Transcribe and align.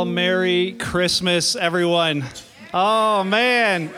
Well, 0.00 0.06
Merry 0.06 0.72
Christmas, 0.78 1.54
everyone. 1.56 2.24
Oh, 2.72 3.22
man. 3.22 3.90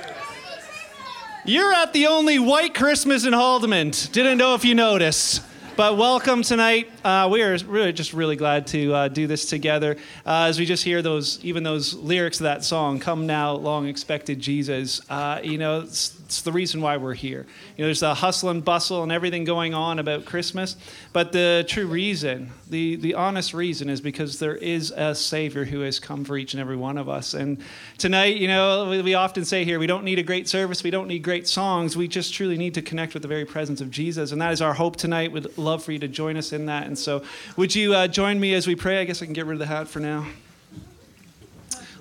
You're 1.44 1.72
at 1.72 1.92
the 1.92 2.08
only 2.08 2.40
white 2.40 2.74
Christmas 2.74 3.24
in 3.24 3.32
Haldimand. 3.32 4.10
Didn't 4.10 4.36
know 4.36 4.56
if 4.56 4.64
you 4.64 4.74
noticed. 4.74 5.44
But 5.76 5.96
welcome 5.96 6.42
tonight. 6.42 6.90
Uh, 7.04 7.28
we 7.30 7.40
are 7.42 7.56
really 7.58 7.92
just 7.92 8.12
really 8.12 8.34
glad 8.34 8.66
to 8.68 8.92
uh, 8.92 9.08
do 9.08 9.28
this 9.28 9.48
together 9.48 9.96
uh, 10.26 10.46
as 10.48 10.58
we 10.58 10.66
just 10.66 10.82
hear 10.82 11.02
those, 11.02 11.38
even 11.44 11.62
those 11.62 11.94
lyrics 11.94 12.40
of 12.40 12.44
that 12.44 12.64
song, 12.64 12.98
"Come 12.98 13.28
now, 13.28 13.52
long 13.52 13.86
expected 13.86 14.40
Jesus." 14.40 15.00
Uh, 15.08 15.38
you 15.42 15.56
know, 15.56 15.86
it's, 16.32 16.42
the 16.42 16.52
reason 16.52 16.80
why 16.80 16.96
we're 16.96 17.14
here. 17.14 17.46
You 17.76 17.82
know, 17.82 17.88
there's 17.88 18.00
the 18.00 18.14
hustle 18.14 18.48
and 18.48 18.64
bustle 18.64 19.02
and 19.02 19.12
everything 19.12 19.44
going 19.44 19.74
on 19.74 19.98
about 19.98 20.24
Christmas, 20.24 20.76
but 21.12 21.32
the 21.32 21.64
true 21.68 21.86
reason, 21.86 22.50
the 22.68 22.96
the 22.96 23.14
honest 23.14 23.52
reason, 23.52 23.90
is 23.90 24.00
because 24.00 24.38
there 24.38 24.56
is 24.56 24.90
a 24.96 25.14
Savior 25.14 25.64
who 25.64 25.80
has 25.80 26.00
come 26.00 26.24
for 26.24 26.36
each 26.36 26.54
and 26.54 26.60
every 26.60 26.76
one 26.76 26.96
of 26.96 27.08
us. 27.08 27.34
And 27.34 27.58
tonight, 27.98 28.36
you 28.36 28.48
know, 28.48 28.88
we, 28.88 29.02
we 29.02 29.14
often 29.14 29.44
say 29.44 29.64
here, 29.64 29.78
we 29.78 29.86
don't 29.86 30.04
need 30.04 30.18
a 30.18 30.22
great 30.22 30.48
service, 30.48 30.82
we 30.82 30.90
don't 30.90 31.08
need 31.08 31.22
great 31.22 31.46
songs, 31.46 31.96
we 31.96 32.08
just 32.08 32.32
truly 32.32 32.56
need 32.56 32.74
to 32.74 32.82
connect 32.82 33.14
with 33.14 33.22
the 33.22 33.28
very 33.28 33.44
presence 33.44 33.80
of 33.80 33.90
Jesus, 33.90 34.32
and 34.32 34.40
that 34.40 34.52
is 34.52 34.62
our 34.62 34.74
hope 34.74 34.96
tonight. 34.96 35.32
We'd 35.32 35.58
love 35.58 35.84
for 35.84 35.92
you 35.92 35.98
to 35.98 36.08
join 36.08 36.36
us 36.36 36.52
in 36.52 36.66
that. 36.66 36.86
And 36.86 36.98
so, 36.98 37.22
would 37.56 37.74
you 37.74 37.94
uh, 37.94 38.08
join 38.08 38.40
me 38.40 38.54
as 38.54 38.66
we 38.66 38.74
pray? 38.74 39.00
I 39.00 39.04
guess 39.04 39.22
I 39.22 39.26
can 39.26 39.34
get 39.34 39.46
rid 39.46 39.54
of 39.54 39.58
the 39.58 39.66
hat 39.66 39.88
for 39.88 40.00
now. 40.00 40.26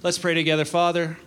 Let's 0.04 0.18
pray 0.18 0.34
together. 0.34 0.66
Father, 0.66 1.18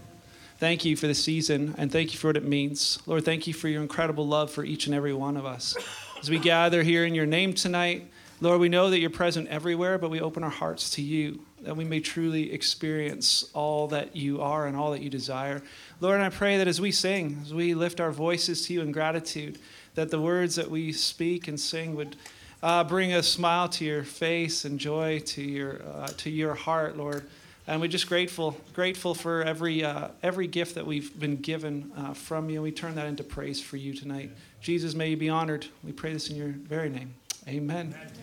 thank 0.58 0.84
you 0.84 0.96
for 0.96 1.06
the 1.06 1.14
season 1.14 1.74
and 1.78 1.90
thank 1.90 2.12
you 2.12 2.18
for 2.18 2.28
what 2.28 2.36
it 2.36 2.44
means. 2.44 2.98
Lord, 3.06 3.24
thank 3.24 3.46
you 3.46 3.54
for 3.54 3.68
your 3.68 3.82
incredible 3.82 4.26
love 4.26 4.50
for 4.50 4.64
each 4.64 4.86
and 4.86 4.94
every 4.94 5.12
one 5.12 5.36
of 5.36 5.44
us. 5.44 5.76
As 6.18 6.30
we 6.30 6.38
gather 6.38 6.82
here 6.82 7.04
in 7.04 7.14
your 7.14 7.26
name 7.26 7.52
tonight, 7.52 8.10
Lord, 8.40 8.60
we 8.60 8.68
know 8.68 8.90
that 8.90 8.98
you're 8.98 9.10
present 9.10 9.48
everywhere, 9.48 9.98
but 9.98 10.10
we 10.10 10.20
open 10.20 10.42
our 10.42 10.50
hearts 10.50 10.90
to 10.90 11.02
you 11.02 11.40
that 11.64 11.76
we 11.76 11.84
may 11.84 11.98
truly 11.98 12.52
experience 12.52 13.50
all 13.54 13.88
that 13.88 14.14
you 14.14 14.42
are 14.42 14.66
and 14.66 14.76
all 14.76 14.90
that 14.90 15.00
you 15.00 15.08
desire. 15.08 15.62
Lord, 16.00 16.20
I 16.20 16.28
pray 16.28 16.58
that 16.58 16.68
as 16.68 16.80
we 16.80 16.92
sing, 16.92 17.40
as 17.42 17.54
we 17.54 17.74
lift 17.74 18.00
our 18.00 18.12
voices 18.12 18.66
to 18.66 18.74
you 18.74 18.82
in 18.82 18.92
gratitude, 18.92 19.58
that 19.94 20.10
the 20.10 20.20
words 20.20 20.56
that 20.56 20.70
we 20.70 20.92
speak 20.92 21.48
and 21.48 21.58
sing 21.58 21.94
would 21.96 22.16
uh, 22.62 22.84
bring 22.84 23.14
a 23.14 23.22
smile 23.22 23.68
to 23.70 23.84
your 23.84 24.04
face 24.04 24.64
and 24.64 24.78
joy 24.78 25.20
to 25.20 25.42
your 25.42 25.82
uh, 25.82 26.08
to 26.18 26.30
your 26.30 26.54
heart, 26.54 26.96
Lord. 26.96 27.24
And 27.66 27.80
we're 27.80 27.88
just 27.88 28.08
grateful, 28.08 28.56
grateful 28.74 29.14
for 29.14 29.42
every 29.42 29.82
uh, 29.82 30.08
every 30.22 30.46
gift 30.46 30.74
that 30.74 30.86
we've 30.86 31.18
been 31.18 31.36
given 31.36 31.90
uh, 31.96 32.12
from 32.12 32.50
you. 32.50 32.60
We 32.60 32.70
turn 32.72 32.94
that 32.96 33.06
into 33.06 33.24
praise 33.24 33.60
for 33.60 33.78
you 33.78 33.94
tonight. 33.94 34.30
Jesus, 34.60 34.94
may 34.94 35.10
you 35.10 35.16
be 35.16 35.30
honored. 35.30 35.66
We 35.82 35.92
pray 35.92 36.12
this 36.12 36.28
in 36.28 36.36
your 36.36 36.48
very 36.48 36.90
name. 36.90 37.14
Amen. 37.48 37.94
Amen. 37.94 38.14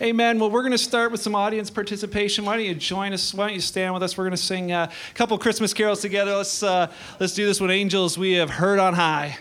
Amen. 0.00 0.38
Well, 0.38 0.50
we're 0.50 0.62
going 0.62 0.72
to 0.72 0.78
start 0.78 1.10
with 1.10 1.20
some 1.20 1.34
audience 1.34 1.70
participation. 1.70 2.44
Why 2.44 2.56
don't 2.56 2.64
you 2.64 2.74
join 2.74 3.12
us? 3.12 3.34
Why 3.34 3.48
don't 3.48 3.54
you 3.54 3.60
stand 3.60 3.92
with 3.92 4.02
us? 4.02 4.16
We're 4.16 4.24
going 4.24 4.30
to 4.30 4.36
sing 4.36 4.72
uh, 4.72 4.90
a 4.90 5.14
couple 5.14 5.36
Christmas 5.38 5.74
carols 5.74 6.00
together. 6.00 6.34
Let's 6.36 6.62
uh, 6.62 6.90
let's 7.20 7.34
do 7.34 7.44
this 7.44 7.60
with 7.60 7.70
angels 7.70 8.16
we 8.16 8.34
have 8.34 8.48
heard 8.48 8.78
on 8.78 8.94
high. 8.94 9.38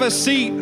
Have 0.00 0.08
a 0.08 0.10
seat? 0.10 0.52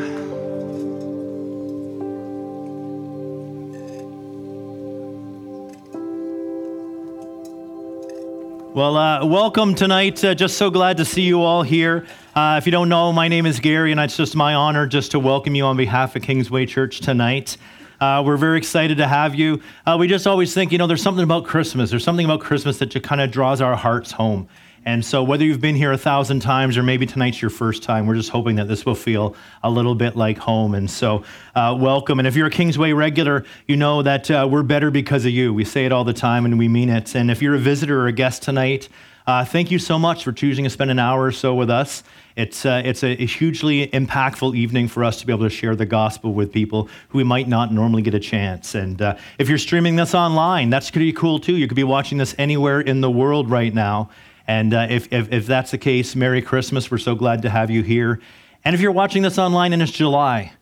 Well, 8.74 8.96
uh, 8.96 9.24
welcome 9.24 9.76
tonight. 9.76 10.24
Uh, 10.24 10.34
just 10.34 10.56
so 10.56 10.70
glad 10.70 10.96
to 10.96 11.04
see 11.04 11.22
you 11.22 11.42
all 11.42 11.62
here. 11.62 12.06
Uh, 12.34 12.56
if 12.58 12.66
you 12.66 12.72
don't 12.72 12.88
know, 12.88 13.12
my 13.12 13.28
name 13.28 13.46
is 13.46 13.60
Gary, 13.60 13.92
and 13.92 14.00
it's 14.00 14.16
just 14.16 14.34
my 14.34 14.54
honor 14.54 14.88
just 14.88 15.12
to 15.12 15.20
welcome 15.20 15.54
you 15.54 15.64
on 15.64 15.76
behalf 15.76 16.16
of 16.16 16.22
Kingsway 16.22 16.66
Church 16.66 16.98
tonight. 16.98 17.56
Uh, 18.00 18.22
we're 18.26 18.36
very 18.36 18.58
excited 18.58 18.98
to 18.98 19.06
have 19.06 19.36
you. 19.36 19.60
Uh, 19.86 19.96
we 19.98 20.08
just 20.08 20.26
always 20.26 20.52
think, 20.52 20.72
you 20.72 20.78
know, 20.78 20.88
there's 20.88 21.02
something 21.02 21.24
about 21.24 21.44
Christmas. 21.44 21.90
There's 21.90 22.04
something 22.04 22.24
about 22.24 22.40
Christmas 22.40 22.78
that 22.78 22.86
just 22.86 23.04
kind 23.04 23.20
of 23.20 23.30
draws 23.30 23.60
our 23.60 23.76
hearts 23.76 24.10
home. 24.10 24.48
And 24.84 25.04
so, 25.04 25.22
whether 25.22 25.44
you've 25.44 25.60
been 25.60 25.74
here 25.74 25.92
a 25.92 25.98
thousand 25.98 26.40
times 26.40 26.76
or 26.76 26.82
maybe 26.82 27.04
tonight's 27.04 27.42
your 27.42 27.50
first 27.50 27.82
time, 27.82 28.06
we're 28.06 28.14
just 28.14 28.30
hoping 28.30 28.56
that 28.56 28.68
this 28.68 28.86
will 28.86 28.94
feel 28.94 29.36
a 29.62 29.70
little 29.70 29.94
bit 29.94 30.16
like 30.16 30.38
home. 30.38 30.74
And 30.74 30.90
so, 30.90 31.24
uh, 31.54 31.76
welcome. 31.78 32.18
And 32.18 32.28
if 32.28 32.36
you're 32.36 32.46
a 32.46 32.50
Kingsway 32.50 32.92
regular, 32.92 33.44
you 33.66 33.76
know 33.76 34.02
that 34.02 34.30
uh, 34.30 34.48
we're 34.50 34.62
better 34.62 34.90
because 34.90 35.24
of 35.24 35.32
you. 35.32 35.52
We 35.52 35.64
say 35.64 35.84
it 35.84 35.92
all 35.92 36.04
the 36.04 36.12
time 36.12 36.44
and 36.44 36.58
we 36.58 36.68
mean 36.68 36.88
it. 36.88 37.14
And 37.14 37.30
if 37.30 37.42
you're 37.42 37.54
a 37.54 37.58
visitor 37.58 38.00
or 38.00 38.06
a 38.06 38.12
guest 38.12 38.42
tonight, 38.42 38.88
uh, 39.28 39.44
thank 39.44 39.70
you 39.70 39.78
so 39.78 39.98
much 39.98 40.24
for 40.24 40.32
choosing 40.32 40.64
to 40.64 40.70
spend 40.70 40.90
an 40.90 40.98
hour 40.98 41.24
or 41.24 41.32
so 41.32 41.54
with 41.54 41.68
us. 41.68 42.02
It's, 42.34 42.64
uh, 42.64 42.80
it's 42.82 43.04
a, 43.04 43.14
hugely 43.14 43.86
impactful 43.88 44.56
evening 44.56 44.88
for 44.88 45.04
us 45.04 45.18
to 45.20 45.26
be 45.26 45.34
able 45.34 45.44
to 45.44 45.50
share 45.50 45.76
the 45.76 45.84
gospel 45.84 46.32
with 46.32 46.50
people 46.50 46.88
who 47.10 47.18
we 47.18 47.24
might 47.24 47.46
not 47.46 47.70
normally 47.70 48.00
get 48.00 48.14
a 48.14 48.20
chance. 48.20 48.74
And 48.74 49.02
uh, 49.02 49.18
if 49.38 49.50
you're 49.50 49.58
streaming 49.58 49.96
this 49.96 50.14
online, 50.14 50.70
that's 50.70 50.90
pretty 50.90 51.12
cool 51.12 51.40
too. 51.40 51.56
You 51.56 51.68
could 51.68 51.74
be 51.74 51.84
watching 51.84 52.16
this 52.16 52.34
anywhere 52.38 52.80
in 52.80 53.02
the 53.02 53.10
world 53.10 53.50
right 53.50 53.74
now. 53.74 54.08
And 54.48 54.72
uh, 54.72 54.86
if, 54.88 55.12
if, 55.12 55.30
if 55.30 55.46
that's 55.46 55.70
the 55.70 55.78
case, 55.78 56.16
Merry 56.16 56.40
Christmas. 56.40 56.90
We're 56.90 56.96
so 56.98 57.14
glad 57.14 57.42
to 57.42 57.50
have 57.50 57.70
you 57.70 57.82
here. 57.82 58.18
And 58.64 58.74
if 58.74 58.80
you're 58.80 58.92
watching 58.92 59.22
this 59.22 59.38
online 59.38 59.74
and 59.74 59.82
it's 59.82 59.92
July, 59.92 60.52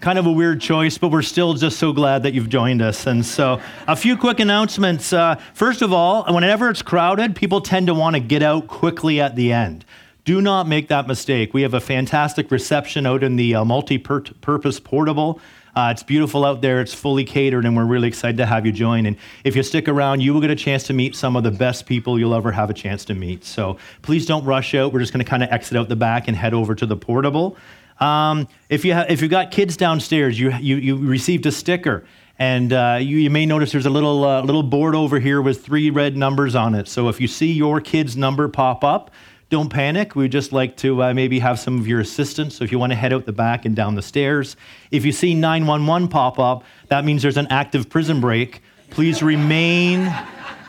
kind 0.00 0.18
of 0.18 0.24
a 0.24 0.32
weird 0.32 0.62
choice, 0.62 0.96
but 0.96 1.10
we're 1.10 1.20
still 1.20 1.52
just 1.52 1.78
so 1.78 1.92
glad 1.92 2.22
that 2.22 2.32
you've 2.32 2.48
joined 2.48 2.80
us. 2.80 3.06
And 3.06 3.24
so, 3.24 3.60
a 3.86 3.94
few 3.94 4.16
quick 4.16 4.40
announcements. 4.40 5.12
Uh, 5.12 5.36
first 5.52 5.82
of 5.82 5.92
all, 5.92 6.24
whenever 6.32 6.70
it's 6.70 6.80
crowded, 6.80 7.36
people 7.36 7.60
tend 7.60 7.88
to 7.88 7.94
want 7.94 8.16
to 8.16 8.20
get 8.20 8.42
out 8.42 8.66
quickly 8.66 9.20
at 9.20 9.36
the 9.36 9.52
end. 9.52 9.84
Do 10.24 10.40
not 10.40 10.66
make 10.66 10.88
that 10.88 11.06
mistake. 11.06 11.52
We 11.52 11.62
have 11.62 11.74
a 11.74 11.80
fantastic 11.80 12.50
reception 12.50 13.04
out 13.04 13.22
in 13.22 13.36
the 13.36 13.54
uh, 13.54 13.64
multi 13.66 13.98
purpose 13.98 14.80
portable. 14.80 15.40
Uh, 15.74 15.90
it's 15.92 16.02
beautiful 16.02 16.44
out 16.44 16.60
there. 16.60 16.80
It's 16.80 16.94
fully 16.94 17.24
catered, 17.24 17.64
and 17.64 17.76
we're 17.76 17.84
really 17.84 18.08
excited 18.08 18.36
to 18.38 18.46
have 18.46 18.66
you 18.66 18.72
join. 18.72 19.06
And 19.06 19.16
if 19.44 19.54
you 19.56 19.62
stick 19.62 19.88
around, 19.88 20.20
you 20.20 20.34
will 20.34 20.40
get 20.40 20.50
a 20.50 20.56
chance 20.56 20.84
to 20.84 20.92
meet 20.92 21.14
some 21.14 21.36
of 21.36 21.44
the 21.44 21.50
best 21.50 21.86
people 21.86 22.18
you'll 22.18 22.34
ever 22.34 22.52
have 22.52 22.70
a 22.70 22.74
chance 22.74 23.04
to 23.06 23.14
meet. 23.14 23.44
So 23.44 23.78
please 24.02 24.26
don't 24.26 24.44
rush 24.44 24.74
out. 24.74 24.92
We're 24.92 25.00
just 25.00 25.12
going 25.12 25.24
to 25.24 25.28
kind 25.30 25.42
of 25.42 25.50
exit 25.50 25.76
out 25.76 25.88
the 25.88 25.96
back 25.96 26.28
and 26.28 26.36
head 26.36 26.54
over 26.54 26.74
to 26.74 26.86
the 26.86 26.96
portable. 26.96 27.56
Um, 28.00 28.48
if 28.68 28.84
you 28.84 28.94
if 28.94 29.20
you've 29.20 29.30
got 29.30 29.50
kids 29.50 29.76
downstairs, 29.76 30.40
you 30.40 30.52
you, 30.52 30.76
you 30.76 30.96
received 30.96 31.46
a 31.46 31.52
sticker. 31.52 32.04
And 32.38 32.72
uh, 32.72 32.98
you, 32.98 33.18
you, 33.18 33.28
may 33.28 33.44
notice 33.44 33.70
there's 33.70 33.84
a 33.84 33.90
little 33.90 34.24
uh, 34.24 34.40
little 34.40 34.62
board 34.62 34.94
over 34.94 35.20
here 35.20 35.42
with 35.42 35.62
three 35.62 35.90
red 35.90 36.16
numbers 36.16 36.54
on 36.54 36.74
it. 36.74 36.88
So 36.88 37.10
if 37.10 37.20
you 37.20 37.28
see 37.28 37.52
your 37.52 37.82
kid's 37.82 38.16
number 38.16 38.48
pop 38.48 38.82
up, 38.82 39.10
don't 39.50 39.68
panic. 39.68 40.14
We'd 40.14 40.32
just 40.32 40.52
like 40.52 40.76
to 40.78 41.02
uh, 41.02 41.12
maybe 41.14 41.40
have 41.40 41.58
some 41.58 41.78
of 41.78 41.86
your 41.86 42.00
assistance. 42.00 42.56
So 42.56 42.64
if 42.64 42.72
you 42.72 42.78
want 42.78 42.92
to 42.92 42.96
head 42.96 43.12
out 43.12 43.26
the 43.26 43.32
back 43.32 43.64
and 43.64 43.76
down 43.76 43.96
the 43.96 44.02
stairs, 44.02 44.56
if 44.90 45.04
you 45.04 45.12
see 45.12 45.34
911 45.34 46.08
pop 46.08 46.38
up, 46.38 46.64
that 46.88 47.04
means 47.04 47.20
there's 47.20 47.36
an 47.36 47.48
active 47.50 47.90
prison 47.90 48.20
break. 48.20 48.62
Please 48.90 49.22
remain 49.22 50.12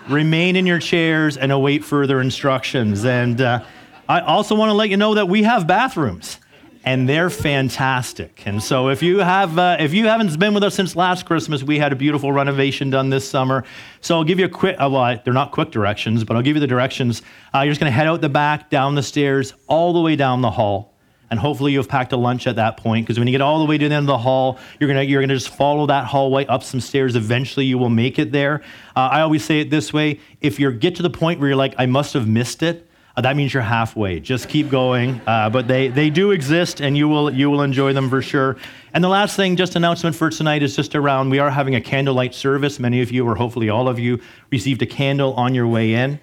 remain 0.10 0.56
in 0.56 0.66
your 0.66 0.80
chairs 0.80 1.38
and 1.38 1.52
await 1.52 1.86
further 1.86 2.20
instructions. 2.20 3.06
And 3.06 3.40
uh, 3.40 3.64
I 4.10 4.20
also 4.22 4.56
want 4.56 4.70
to 4.70 4.74
let 4.74 4.90
you 4.90 4.98
know 4.98 5.14
that 5.14 5.30
we 5.30 5.44
have 5.44 5.68
bathrooms 5.68 6.40
and 6.84 7.08
they're 7.08 7.30
fantastic. 7.30 8.44
And 8.46 8.62
so 8.62 8.90
if 8.90 9.04
you 9.04 9.20
have 9.20 9.58
uh, 9.58 9.78
if 9.80 9.94
you 9.94 10.08
haven't 10.08 10.38
been 10.40 10.54
with 10.54 10.64
us 10.64 10.76
since 10.76 10.96
last 10.96 11.26
Christmas, 11.26 11.64
we 11.64 11.78
had 11.78 11.92
a 11.92 11.96
beautiful 11.96 12.32
renovation 12.32 12.90
done 12.90 13.10
this 13.10 13.30
summer. 13.30 13.64
So 14.02 14.16
I'll 14.16 14.24
give 14.24 14.40
you 14.40 14.46
a 14.46 14.50
quick 14.50 14.76
uh, 14.80 14.90
well, 14.92 15.20
they're 15.24 15.34
not 15.34 15.52
quick 15.52 15.72
directions, 15.72 16.24
but 16.24 16.36
I'll 16.36 16.44
give 16.44 16.56
you 16.56 16.60
the 16.60 16.68
directions. 16.68 17.22
Uh, 17.54 17.60
you're 17.60 17.72
just 17.72 17.80
going 17.80 17.92
to 17.92 17.96
head 17.96 18.08
out 18.08 18.22
the 18.22 18.30
back, 18.30 18.70
down 18.70 18.96
the 18.96 19.04
stairs, 19.04 19.54
all 19.68 19.94
the 19.94 20.02
way 20.02 20.16
down 20.16 20.42
the 20.42 20.52
hall. 20.52 20.94
And 21.30 21.40
hopefully 21.40 21.72
you've 21.72 21.88
packed 21.88 22.12
a 22.12 22.18
lunch 22.18 22.46
at 22.46 22.58
that 22.58 22.76
point 22.76 23.06
because 23.06 23.18
when 23.18 23.28
you 23.28 23.32
get 23.32 23.40
all 23.40 23.60
the 23.60 23.66
way 23.66 23.78
to 23.78 23.88
the 23.88 23.96
end 23.96 24.04
of 24.04 24.08
the 24.08 24.18
hall, 24.18 24.60
you're 24.80 24.90
gonna 24.90 25.04
you're 25.04 25.22
gonna 25.22 25.36
just 25.36 25.50
follow 25.56 25.86
that 25.86 26.06
hallway 26.06 26.46
up 26.48 26.64
some 26.64 26.82
stairs. 26.82 27.16
Eventually 27.16 27.66
you 27.66 27.78
will 27.78 27.90
make 27.90 28.20
it 28.20 28.32
there. 28.32 28.62
Uh, 28.96 29.08
I 29.12 29.22
always 29.22 29.46
say 29.46 29.62
it 29.62 29.70
this 29.70 29.94
way: 29.94 30.20
if 30.42 30.60
you 30.60 30.70
get 30.72 30.96
to 30.96 31.04
the 31.04 31.10
point 31.10 31.40
where 31.40 31.50
you're 31.50 31.58
like, 31.58 31.76
I 31.78 31.86
must 31.86 32.14
have 32.16 32.28
missed 32.28 32.64
it, 32.64 32.86
uh, 33.16 33.22
that 33.22 33.36
means 33.36 33.54
you're 33.54 33.64
halfway. 33.64 34.20
Just 34.20 34.50
keep 34.50 34.70
going. 34.70 35.22
Uh, 35.28 35.50
but 35.50 35.68
they, 35.68 35.88
they 35.90 36.10
do 36.10 36.32
exist, 36.32 36.82
and 36.82 36.98
you 36.98 37.08
will, 37.08 37.32
you 37.32 37.50
will 37.50 37.62
enjoy 37.62 37.94
them 37.94 38.10
for 38.10 38.22
sure. 38.22 38.58
And 38.94 39.04
the 39.04 39.10
last 39.10 39.36
thing, 39.36 39.56
just 39.56 39.76
announcement 39.76 40.16
for 40.16 40.30
tonight, 40.30 40.64
is 40.64 40.76
just 40.76 40.96
around 40.96 41.30
we 41.30 41.40
are 41.40 41.50
having 41.50 41.76
a 41.76 41.82
candlelight 41.82 42.34
service. 42.34 42.80
Many 42.80 43.02
of 43.02 43.12
you, 43.12 43.28
or 43.28 43.36
hopefully 43.36 43.70
all 43.70 43.88
of 43.88 44.00
you, 44.00 44.20
received 44.52 44.82
a 44.82 44.86
candle 44.86 45.34
on 45.34 45.54
your 45.54 45.68
way 45.68 45.94
in. 45.94 46.20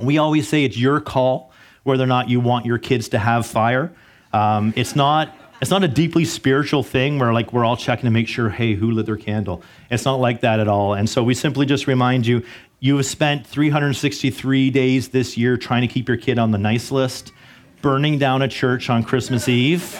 We 0.00 0.18
always 0.18 0.48
say 0.48 0.64
it's 0.64 0.76
your 0.78 1.00
call 1.00 1.52
whether 1.84 2.02
or 2.02 2.08
not 2.08 2.28
you 2.28 2.40
want 2.40 2.66
your 2.66 2.78
kids 2.78 3.10
to 3.10 3.18
have 3.18 3.46
fire. 3.46 3.92
Um, 4.32 4.72
it's 4.74 4.96
not 4.96 5.34
it's 5.60 5.70
not 5.70 5.84
a 5.84 5.88
deeply 5.88 6.24
spiritual 6.24 6.82
thing 6.82 7.18
where 7.18 7.32
like 7.32 7.52
we're 7.52 7.64
all 7.64 7.76
checking 7.76 8.04
to 8.04 8.10
make 8.10 8.26
sure 8.26 8.50
hey 8.50 8.74
who 8.74 8.90
lit 8.90 9.06
their 9.06 9.16
candle 9.16 9.62
it's 9.90 10.04
not 10.04 10.16
like 10.16 10.40
that 10.40 10.58
at 10.58 10.66
all 10.66 10.94
and 10.94 11.08
so 11.08 11.22
we 11.22 11.32
simply 11.32 11.64
just 11.64 11.86
remind 11.86 12.26
you 12.26 12.44
you 12.84 12.98
have 12.98 13.06
spent 13.06 13.46
363 13.46 14.68
days 14.68 15.08
this 15.08 15.38
year 15.38 15.56
trying 15.56 15.80
to 15.80 15.88
keep 15.88 16.06
your 16.06 16.18
kid 16.18 16.38
on 16.38 16.50
the 16.50 16.58
nice 16.58 16.92
list, 16.92 17.32
burning 17.80 18.18
down 18.18 18.42
a 18.42 18.46
church 18.46 18.90
on 18.90 19.02
Christmas 19.02 19.48
Eve. 19.48 19.98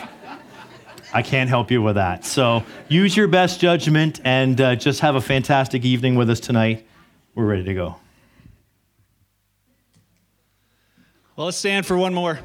I 1.15 1.23
can't 1.23 1.49
help 1.49 1.71
you 1.71 1.81
with 1.81 1.95
that. 1.95 2.27
So 2.27 2.63
use 2.89 3.17
your 3.17 3.27
best 3.27 3.59
judgment 3.59 4.21
and 4.23 4.61
uh, 4.61 4.77
just 4.77 5.01
have 5.01 5.15
a 5.15 5.23
fantastic 5.23 5.83
evening 5.87 6.15
with 6.17 6.29
us 6.29 6.41
tonight. 6.41 6.87
We're 7.35 7.47
ready 7.47 7.65
to 7.65 7.73
go. 7.73 7.97
Well, 11.37 11.47
let's 11.47 11.57
stand 11.57 11.87
for 11.87 11.97
one 11.97 12.13
more. 12.13 12.39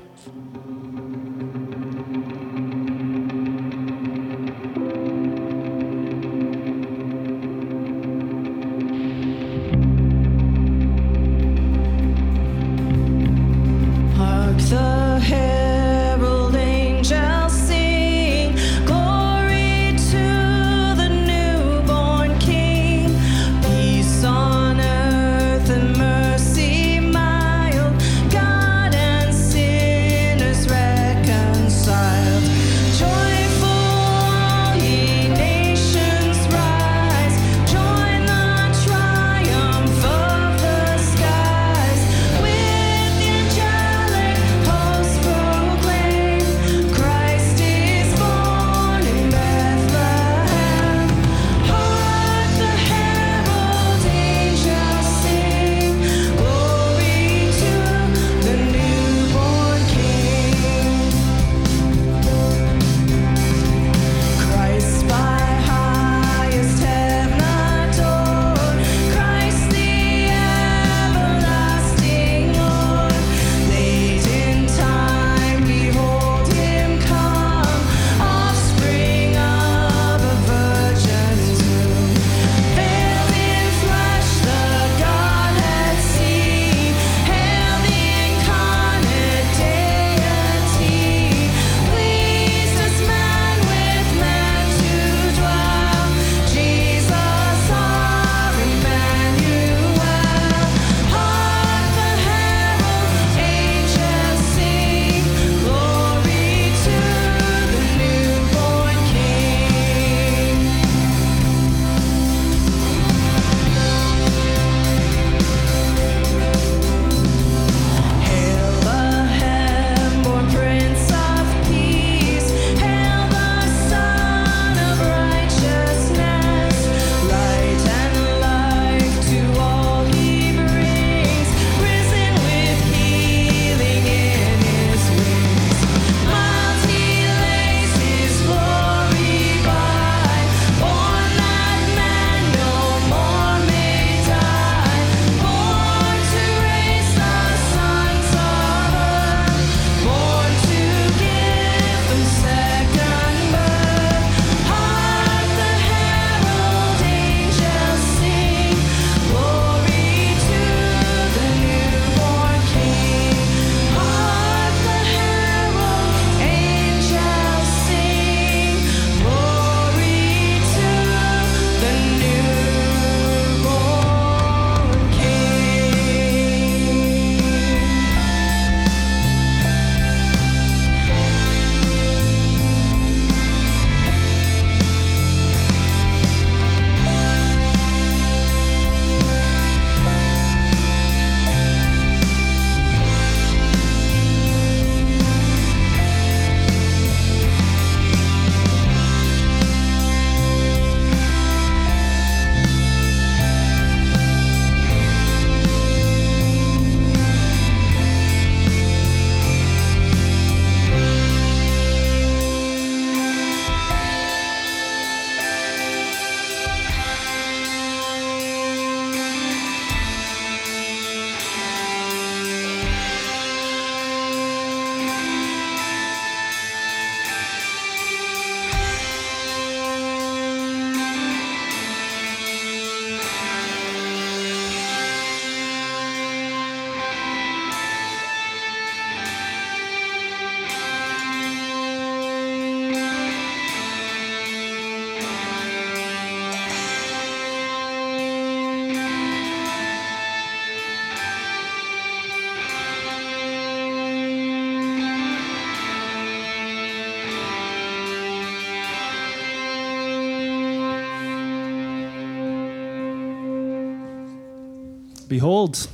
Behold. 265.39 265.87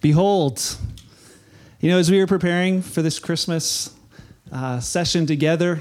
Behold. 0.00 0.76
You 1.80 1.90
know, 1.90 1.98
as 1.98 2.08
we 2.08 2.20
were 2.20 2.28
preparing 2.28 2.80
for 2.80 3.02
this 3.02 3.18
Christmas 3.18 3.92
uh, 4.52 4.78
session 4.78 5.26
together, 5.26 5.80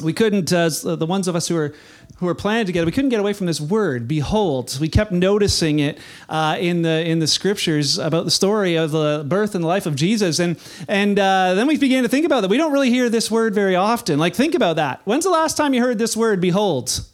we 0.00 0.12
couldn't, 0.12 0.52
uh, 0.52 0.68
the 0.68 1.04
ones 1.04 1.26
of 1.26 1.34
us 1.34 1.48
who 1.48 1.56
were 1.56 1.74
who 2.18 2.26
were 2.26 2.36
planning 2.36 2.64
together, 2.64 2.86
we 2.86 2.92
couldn't 2.92 3.10
get 3.10 3.18
away 3.18 3.32
from 3.32 3.48
this 3.48 3.60
word, 3.60 4.06
behold. 4.06 4.78
We 4.80 4.88
kept 4.88 5.10
noticing 5.10 5.80
it 5.80 5.98
uh, 6.28 6.58
in 6.60 6.82
the 6.82 7.04
in 7.04 7.18
the 7.18 7.26
scriptures 7.26 7.98
about 7.98 8.24
the 8.24 8.30
story 8.30 8.76
of 8.76 8.92
the 8.92 9.24
birth 9.26 9.56
and 9.56 9.64
the 9.64 9.68
life 9.68 9.86
of 9.86 9.96
Jesus, 9.96 10.38
and 10.38 10.56
and 10.86 11.18
uh, 11.18 11.54
then 11.54 11.66
we 11.66 11.76
began 11.76 12.04
to 12.04 12.08
think 12.08 12.24
about 12.24 12.42
that. 12.42 12.50
We 12.50 12.56
don't 12.56 12.72
really 12.72 12.90
hear 12.90 13.08
this 13.08 13.32
word 13.32 13.52
very 13.52 13.74
often. 13.74 14.20
Like, 14.20 14.36
think 14.36 14.54
about 14.54 14.76
that. 14.76 15.00
When's 15.06 15.24
the 15.24 15.30
last 15.30 15.56
time 15.56 15.74
you 15.74 15.82
heard 15.82 15.98
this 15.98 16.16
word, 16.16 16.40
behold? 16.40 17.04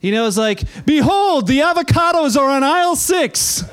You 0.00 0.12
know, 0.12 0.26
it's 0.26 0.36
like, 0.36 0.62
behold, 0.84 1.46
the 1.46 1.60
avocados 1.60 2.36
are 2.36 2.48
on 2.48 2.62
aisle 2.62 2.96
six. 2.96 3.64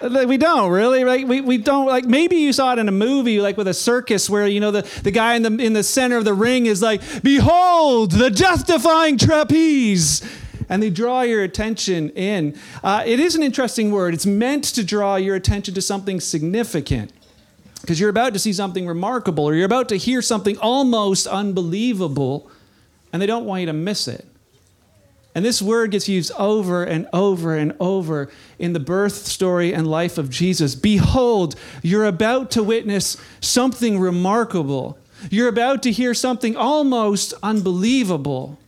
we 0.00 0.36
don't 0.36 0.70
really 0.70 1.02
right? 1.02 1.26
We, 1.26 1.40
we 1.40 1.58
don't 1.58 1.86
like 1.86 2.04
maybe 2.04 2.36
you 2.36 2.52
saw 2.52 2.72
it 2.72 2.78
in 2.78 2.88
a 2.88 2.92
movie 2.92 3.40
like 3.40 3.56
with 3.56 3.66
a 3.66 3.74
circus 3.74 4.30
where 4.30 4.46
you 4.46 4.60
know 4.60 4.70
the, 4.70 4.82
the 5.02 5.10
guy 5.10 5.34
in 5.34 5.42
the 5.42 5.56
in 5.58 5.72
the 5.72 5.82
center 5.82 6.16
of 6.16 6.24
the 6.24 6.34
ring 6.34 6.66
is 6.66 6.80
like 6.80 7.02
behold 7.22 8.12
the 8.12 8.30
death-defying 8.30 9.18
trapeze. 9.18 10.22
And 10.70 10.82
they 10.82 10.90
draw 10.90 11.22
your 11.22 11.42
attention 11.44 12.10
in. 12.10 12.54
Uh, 12.84 13.02
it 13.06 13.18
is 13.18 13.34
an 13.34 13.42
interesting 13.42 13.90
word. 13.90 14.12
It's 14.12 14.26
meant 14.26 14.64
to 14.64 14.84
draw 14.84 15.16
your 15.16 15.34
attention 15.34 15.72
to 15.72 15.80
something 15.80 16.20
significant. 16.20 17.10
Because 17.80 17.98
you're 17.98 18.10
about 18.10 18.34
to 18.34 18.38
see 18.38 18.52
something 18.52 18.86
remarkable 18.86 19.46
or 19.46 19.54
you're 19.54 19.64
about 19.64 19.88
to 19.88 19.96
hear 19.96 20.20
something 20.20 20.58
almost 20.58 21.26
unbelievable 21.26 22.50
and 23.14 23.22
they 23.22 23.26
don't 23.26 23.46
want 23.46 23.60
you 23.60 23.66
to 23.66 23.72
miss 23.72 24.08
it 24.08 24.26
and 25.34 25.44
this 25.44 25.62
word 25.62 25.90
gets 25.90 26.08
used 26.08 26.32
over 26.32 26.82
and 26.82 27.06
over 27.12 27.54
and 27.54 27.74
over 27.78 28.28
in 28.58 28.72
the 28.72 28.80
birth 28.80 29.14
story 29.14 29.72
and 29.72 29.86
life 29.86 30.18
of 30.18 30.30
Jesus. 30.30 30.74
Behold, 30.74 31.54
you're 31.82 32.06
about 32.06 32.50
to 32.52 32.62
witness 32.62 33.16
something 33.40 34.00
remarkable. 34.00 34.98
You're 35.30 35.48
about 35.48 35.82
to 35.84 35.92
hear 35.92 36.14
something 36.14 36.56
almost 36.56 37.34
unbelievable, 37.42 38.58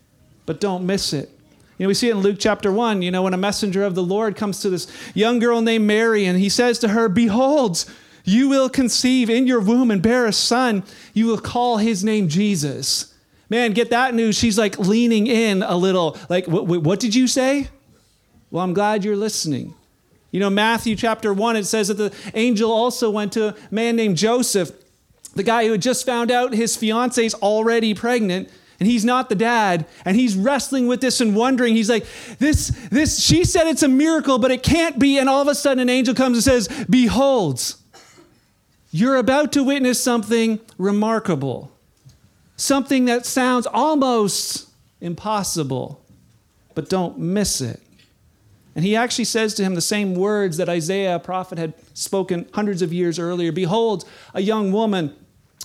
but 0.47 0.61
don't 0.61 0.87
miss 0.87 1.12
it. 1.12 1.31
You 1.79 1.85
know, 1.85 1.88
we 1.88 1.95
see 1.95 2.09
it 2.09 2.12
in 2.12 2.19
Luke 2.19 2.37
chapter 2.38 2.71
1, 2.71 3.00
you 3.00 3.11
know, 3.11 3.23
when 3.23 3.33
a 3.33 3.38
messenger 3.38 3.83
of 3.85 3.95
the 3.95 4.02
Lord 4.02 4.37
comes 4.37 4.61
to 4.61 4.69
this 4.71 4.87
young 5.14 5.38
girl 5.38 5.62
named 5.62 5.87
Mary 5.87 6.26
and 6.26 6.38
he 6.38 6.50
says 6.50 6.79
to 6.81 6.88
her, 6.88 7.09
Behold, 7.09 7.87
you 8.23 8.50
will 8.50 8.69
conceive 8.69 9.31
in 9.31 9.47
your 9.47 9.61
womb 9.61 9.90
and 9.90 10.02
bear 10.02 10.26
a 10.26 10.33
son. 10.33 10.83
You 11.14 11.26
will 11.26 11.38
call 11.38 11.79
his 11.79 12.05
name 12.05 12.29
Jesus 12.29 13.10
man, 13.50 13.73
get 13.73 13.90
that 13.90 14.14
news. 14.14 14.38
She's 14.38 14.57
like 14.57 14.78
leaning 14.78 15.26
in 15.26 15.62
a 15.62 15.76
little, 15.76 16.16
like, 16.30 16.47
what, 16.47 17.00
did 17.00 17.14
you 17.14 17.26
say? 17.26 17.69
Well, 18.50 18.64
I'm 18.64 18.73
glad 18.73 19.04
you're 19.04 19.16
listening. 19.16 19.75
You 20.30 20.40
know, 20.40 20.49
Matthew 20.49 20.97
chapter 20.97 21.35
1, 21.35 21.57
it 21.57 21.64
says 21.64 21.88
that 21.88 21.95
the 21.95 22.14
angel 22.35 22.71
also 22.71 23.11
went 23.11 23.33
to 23.33 23.49
a 23.49 23.57
man 23.71 23.97
named 23.97 24.16
Joseph, 24.16 24.71
the 25.35 25.42
guy 25.42 25.66
who 25.66 25.73
had 25.73 25.83
just 25.83 26.07
found 26.07 26.30
out 26.30 26.54
his 26.54 26.76
fiance 26.76 27.25
is 27.25 27.35
already 27.35 27.95
pregnant 27.95 28.49
and 28.78 28.88
he's 28.88 29.04
not 29.04 29.28
the 29.28 29.35
dad 29.35 29.87
and 30.04 30.16
he's 30.16 30.35
wrestling 30.37 30.87
with 30.87 31.00
this 31.00 31.21
and 31.21 31.37
wondering 31.37 31.76
he's 31.76 31.90
like 31.90 32.04
this 32.38 32.69
this 32.90 33.23
she 33.23 33.45
said 33.45 33.66
it's 33.66 33.83
a 33.83 33.88
miracle 33.88 34.38
but 34.38 34.50
it 34.50 34.62
can't 34.62 34.99
be 34.99 35.19
and 35.19 35.28
all 35.28 35.42
of 35.42 35.49
a 35.49 35.54
sudden 35.54 35.80
an 35.80 35.88
angel 35.88 36.14
comes 36.14 36.37
and 36.37 36.42
says 36.42 36.87
behold 36.88 37.76
you're 38.90 39.16
about 39.16 39.52
to 39.52 39.62
witness 39.62 40.02
something 40.02 40.59
remarkable 40.78 41.71
something 42.61 43.07
that 43.07 43.25
sounds 43.26 43.67
almost 43.67 44.69
impossible, 45.00 46.05
but 46.75 46.88
don't 46.88 47.19
miss 47.19 47.61
it. 47.61 47.81
And 48.76 48.85
he 48.85 48.95
actually 48.95 49.25
says 49.25 49.55
to 49.55 49.64
him 49.64 49.75
the 49.75 49.81
same 49.81 50.14
words 50.14 50.57
that 50.59 50.69
Isaiah, 50.69 51.17
a 51.17 51.19
prophet, 51.19 51.59
had 51.59 51.75
spoken 51.95 52.49
hundreds 52.52 52.83
of 52.83 52.93
years 52.93 53.19
earlier 53.19 53.50
Behold, 53.50 54.05
a 54.35 54.40
young 54.40 54.73
woman 54.73 55.14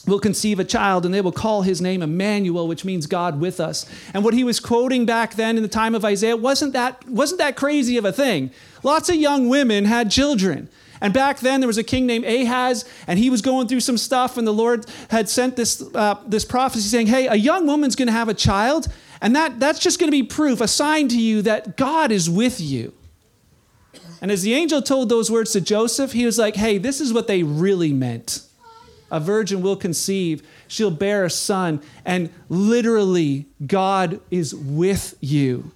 will 0.08 0.20
conceive 0.20 0.60
a 0.60 0.64
child 0.64 1.06
and 1.06 1.14
they 1.14 1.22
will 1.22 1.32
call 1.32 1.64
his 1.64 1.82
name 1.82 2.02
Emmanuel, 2.02 2.68
which 2.68 2.86
means 2.86 3.08
God 3.08 3.40
with 3.40 3.60
us. 3.60 3.86
And 4.14 4.24
what 4.24 4.34
he 4.34 4.44
was 4.44 4.60
quoting 4.60 5.06
back 5.06 5.36
then 5.36 5.58
in 5.58 5.64
the 5.64 5.70
time 5.70 5.96
of 5.96 6.06
Isaiah 6.06 6.38
wasn't 6.38 6.74
that, 6.74 7.08
wasn't 7.08 7.40
that 7.40 7.56
crazy 7.56 7.98
of 7.98 8.06
a 8.06 8.14
thing. 8.14 8.52
Lots 8.84 9.10
of 9.10 9.16
young 9.16 9.50
women 9.50 9.86
had 9.86 10.12
children. 10.12 10.70
And 11.02 11.14
back 11.14 11.40
then, 11.40 11.60
there 11.60 11.68
was 11.68 11.78
a 11.78 11.84
king 11.84 12.06
named 12.06 12.26
Ahaz, 12.26 12.86
and 13.08 13.20
he 13.20 13.30
was 13.30 13.42
going 13.42 13.68
through 13.68 13.82
some 13.82 13.98
stuff, 13.98 14.38
and 14.38 14.48
the 14.48 14.54
Lord 14.54 14.86
had 15.10 15.30
sent 15.30 15.56
this, 15.56 15.84
uh, 15.94 16.16
this 16.26 16.46
prophecy 16.46 16.88
saying, 16.88 17.08
Hey, 17.08 17.28
a 17.28 17.36
young 17.36 17.68
woman's 17.68 17.96
going 17.96 18.08
to 18.08 18.14
have 18.14 18.30
a 18.30 18.34
child, 18.34 18.88
and 19.22 19.36
that, 19.36 19.60
that's 19.60 19.80
just 19.80 20.00
going 20.00 20.08
to 20.08 20.12
be 20.12 20.24
proof, 20.24 20.62
a 20.62 20.68
sign 20.68 21.08
to 21.10 21.20
you 21.20 21.42
that 21.42 21.78
God 21.78 22.12
is 22.12 22.30
with 22.30 22.62
you. 22.62 22.94
And 24.22 24.32
as 24.32 24.42
the 24.42 24.54
angel 24.54 24.82
told 24.82 25.10
those 25.10 25.30
words 25.30 25.52
to 25.52 25.62
Joseph, 25.62 26.14
he 26.14 26.26
was 26.26 26.38
like, 26.38 26.56
Hey, 26.56 26.78
this 26.78 27.02
is 27.02 27.14
what 27.14 27.28
they 27.28 27.44
really 27.44 27.94
meant. 27.94 28.42
A 29.12 29.20
virgin 29.20 29.62
will 29.62 29.76
conceive, 29.76 30.42
she'll 30.68 30.92
bear 30.92 31.26
a 31.26 31.30
son, 31.30 31.82
and 32.06 32.32
literally, 32.50 33.46
God 33.66 34.20
is 34.32 34.56
with 34.56 35.16
you. 35.22 35.72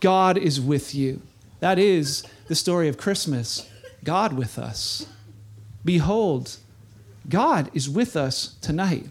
God 0.00 0.36
is 0.36 0.60
with 0.60 0.94
you. 0.94 1.22
That 1.60 1.78
is 1.78 2.22
the 2.48 2.54
story 2.54 2.88
of 2.88 2.98
Christmas. 2.98 3.68
God 4.06 4.34
with 4.34 4.56
us. 4.56 5.04
Behold, 5.84 6.56
God 7.28 7.68
is 7.74 7.90
with 7.90 8.16
us 8.16 8.54
tonight. 8.60 9.06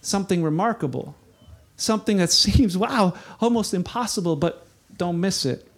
Something 0.00 0.44
remarkable, 0.44 1.16
something 1.76 2.18
that 2.18 2.30
seems, 2.44 2.78
wow, 2.78 3.14
almost 3.40 3.74
impossible, 3.74 4.36
but 4.36 4.64
don't 4.96 5.20
miss 5.20 5.44
it. 5.44 5.68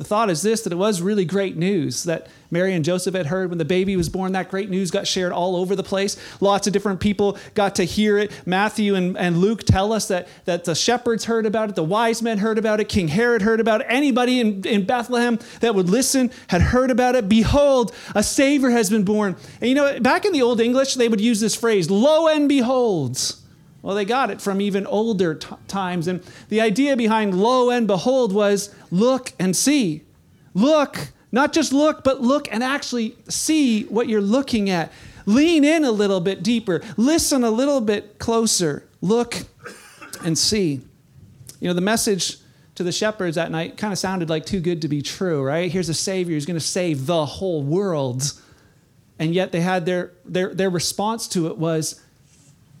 The 0.00 0.06
thought 0.06 0.30
is 0.30 0.40
this 0.40 0.62
that 0.62 0.72
it 0.72 0.76
was 0.76 1.02
really 1.02 1.26
great 1.26 1.58
news 1.58 2.04
that 2.04 2.28
Mary 2.50 2.72
and 2.72 2.82
Joseph 2.82 3.14
had 3.14 3.26
heard 3.26 3.50
when 3.50 3.58
the 3.58 3.66
baby 3.66 3.98
was 3.98 4.08
born. 4.08 4.32
That 4.32 4.48
great 4.48 4.70
news 4.70 4.90
got 4.90 5.06
shared 5.06 5.30
all 5.30 5.56
over 5.56 5.76
the 5.76 5.82
place. 5.82 6.16
Lots 6.40 6.66
of 6.66 6.72
different 6.72 7.00
people 7.00 7.36
got 7.52 7.74
to 7.74 7.84
hear 7.84 8.16
it. 8.16 8.32
Matthew 8.46 8.94
and, 8.94 9.14
and 9.18 9.36
Luke 9.36 9.62
tell 9.64 9.92
us 9.92 10.08
that, 10.08 10.26
that 10.46 10.64
the 10.64 10.74
shepherds 10.74 11.26
heard 11.26 11.44
about 11.44 11.68
it, 11.68 11.76
the 11.76 11.84
wise 11.84 12.22
men 12.22 12.38
heard 12.38 12.56
about 12.56 12.80
it, 12.80 12.88
King 12.88 13.08
Herod 13.08 13.42
heard 13.42 13.60
about 13.60 13.82
it. 13.82 13.88
Anybody 13.90 14.40
in, 14.40 14.64
in 14.64 14.86
Bethlehem 14.86 15.38
that 15.60 15.74
would 15.74 15.90
listen 15.90 16.30
had 16.48 16.62
heard 16.62 16.90
about 16.90 17.14
it. 17.14 17.28
Behold, 17.28 17.94
a 18.14 18.22
Savior 18.22 18.70
has 18.70 18.88
been 18.88 19.04
born. 19.04 19.36
And 19.60 19.68
you 19.68 19.74
know, 19.74 20.00
back 20.00 20.24
in 20.24 20.32
the 20.32 20.40
Old 20.40 20.62
English, 20.62 20.94
they 20.94 21.10
would 21.10 21.20
use 21.20 21.40
this 21.40 21.54
phrase, 21.54 21.90
lo 21.90 22.26
and 22.26 22.48
behold. 22.48 23.36
Well, 23.82 23.94
they 23.94 24.04
got 24.04 24.30
it 24.30 24.40
from 24.40 24.60
even 24.60 24.86
older 24.86 25.34
t- 25.34 25.54
times. 25.66 26.06
And 26.06 26.22
the 26.48 26.60
idea 26.60 26.96
behind 26.96 27.34
lo 27.34 27.70
and 27.70 27.86
behold 27.86 28.32
was 28.32 28.74
look 28.90 29.32
and 29.38 29.56
see. 29.56 30.02
Look, 30.54 31.08
not 31.32 31.52
just 31.52 31.72
look, 31.72 32.04
but 32.04 32.20
look 32.20 32.48
and 32.52 32.62
actually 32.62 33.16
see 33.28 33.84
what 33.84 34.08
you're 34.08 34.20
looking 34.20 34.68
at. 34.68 34.92
Lean 35.26 35.64
in 35.64 35.84
a 35.84 35.90
little 35.92 36.20
bit 36.20 36.42
deeper. 36.42 36.82
Listen 36.96 37.44
a 37.44 37.50
little 37.50 37.80
bit 37.80 38.18
closer. 38.18 38.86
Look 39.00 39.36
and 40.24 40.36
see. 40.36 40.80
You 41.60 41.68
know, 41.68 41.74
the 41.74 41.80
message 41.80 42.38
to 42.74 42.82
the 42.82 42.92
shepherds 42.92 43.36
that 43.36 43.50
night 43.50 43.76
kind 43.76 43.92
of 43.92 43.98
sounded 43.98 44.30
like 44.30 44.46
too 44.46 44.60
good 44.60 44.82
to 44.82 44.88
be 44.88 45.02
true, 45.02 45.42
right? 45.42 45.70
Here's 45.70 45.88
a 45.88 45.94
Savior 45.94 46.34
who's 46.34 46.46
going 46.46 46.58
to 46.58 46.64
save 46.64 47.06
the 47.06 47.26
whole 47.26 47.62
world. 47.62 48.32
And 49.18 49.34
yet 49.34 49.52
they 49.52 49.60
had 49.60 49.86
their, 49.86 50.12
their, 50.24 50.54
their 50.54 50.70
response 50.70 51.28
to 51.28 51.46
it 51.48 51.58
was, 51.58 52.00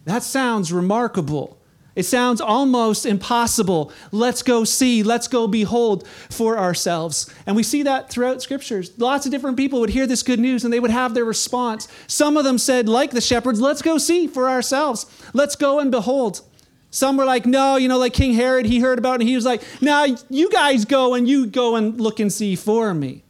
that 0.04 0.22
sounds 0.22 0.72
remarkable. 0.72 1.60
It 1.96 2.04
sounds 2.04 2.40
almost 2.40 3.04
impossible. 3.04 3.92
Let's 4.12 4.42
go 4.42 4.64
see, 4.64 5.02
let's 5.02 5.28
go 5.28 5.46
behold 5.46 6.06
for 6.30 6.58
ourselves. 6.58 7.32
And 7.46 7.56
we 7.56 7.62
see 7.62 7.82
that 7.82 8.08
throughout 8.08 8.40
scriptures. 8.42 8.92
Lots 8.96 9.26
of 9.26 9.32
different 9.32 9.56
people 9.56 9.80
would 9.80 9.90
hear 9.90 10.06
this 10.06 10.22
good 10.22 10.38
news 10.38 10.64
and 10.64 10.72
they 10.72 10.80
would 10.80 10.92
have 10.92 11.14
their 11.14 11.24
response. 11.24 11.88
Some 12.06 12.36
of 12.36 12.44
them 12.44 12.58
said, 12.58 12.88
like 12.88 13.10
the 13.10 13.20
shepherds, 13.20 13.60
let's 13.60 13.82
go 13.82 13.98
see 13.98 14.26
for 14.28 14.48
ourselves. 14.48 15.06
Let's 15.34 15.56
go 15.56 15.80
and 15.80 15.90
behold. 15.90 16.42
Some 16.90 17.16
were 17.16 17.24
like, 17.24 17.44
no, 17.44 17.76
you 17.76 17.88
know, 17.88 17.98
like 17.98 18.14
King 18.14 18.34
Herod, 18.34 18.66
he 18.66 18.80
heard 18.80 18.98
about 18.98 19.16
it 19.16 19.22
and 19.22 19.28
he 19.28 19.36
was 19.36 19.44
like, 19.44 19.62
now 19.80 20.06
you 20.28 20.50
guys 20.50 20.84
go 20.84 21.14
and 21.14 21.28
you 21.28 21.46
go 21.46 21.76
and 21.76 22.00
look 22.00 22.20
and 22.20 22.32
see 22.32 22.56
for 22.56 22.94
me. 22.94 23.24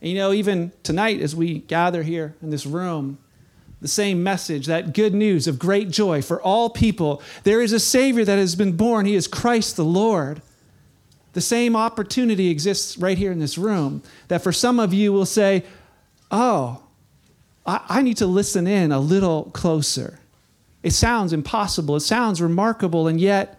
And 0.00 0.10
you 0.10 0.16
know, 0.16 0.32
even 0.32 0.72
tonight 0.82 1.20
as 1.20 1.36
we 1.36 1.60
gather 1.60 2.02
here 2.02 2.36
in 2.42 2.50
this 2.50 2.66
room, 2.66 3.18
the 3.80 3.88
same 3.88 4.22
message, 4.22 4.66
that 4.66 4.92
good 4.92 5.14
news 5.14 5.46
of 5.46 5.58
great 5.58 5.90
joy 5.90 6.20
for 6.22 6.40
all 6.42 6.70
people. 6.70 7.22
There 7.44 7.62
is 7.62 7.72
a 7.72 7.80
Savior 7.80 8.24
that 8.24 8.38
has 8.38 8.54
been 8.54 8.76
born. 8.76 9.06
He 9.06 9.14
is 9.14 9.26
Christ 9.26 9.76
the 9.76 9.84
Lord. 9.84 10.42
The 11.32 11.40
same 11.40 11.76
opportunity 11.76 12.50
exists 12.50 12.98
right 12.98 13.16
here 13.16 13.32
in 13.32 13.38
this 13.38 13.56
room 13.56 14.02
that 14.28 14.42
for 14.42 14.52
some 14.52 14.78
of 14.80 14.92
you 14.92 15.12
will 15.12 15.26
say, 15.26 15.64
Oh, 16.30 16.82
I, 17.64 17.80
I 17.88 18.02
need 18.02 18.18
to 18.18 18.26
listen 18.26 18.66
in 18.66 18.92
a 18.92 19.00
little 19.00 19.44
closer. 19.52 20.18
It 20.82 20.92
sounds 20.92 21.32
impossible, 21.32 21.96
it 21.96 22.00
sounds 22.00 22.40
remarkable, 22.40 23.06
and 23.06 23.20
yet 23.20 23.58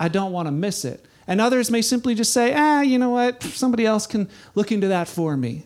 I 0.00 0.08
don't 0.08 0.32
want 0.32 0.46
to 0.46 0.52
miss 0.52 0.84
it. 0.84 1.04
And 1.26 1.40
others 1.40 1.70
may 1.70 1.82
simply 1.82 2.14
just 2.14 2.32
say, 2.32 2.54
ah, 2.54 2.80
you 2.80 2.98
know 2.98 3.10
what? 3.10 3.42
Somebody 3.42 3.84
else 3.84 4.06
can 4.06 4.28
look 4.54 4.72
into 4.72 4.88
that 4.88 5.08
for 5.08 5.36
me. 5.36 5.64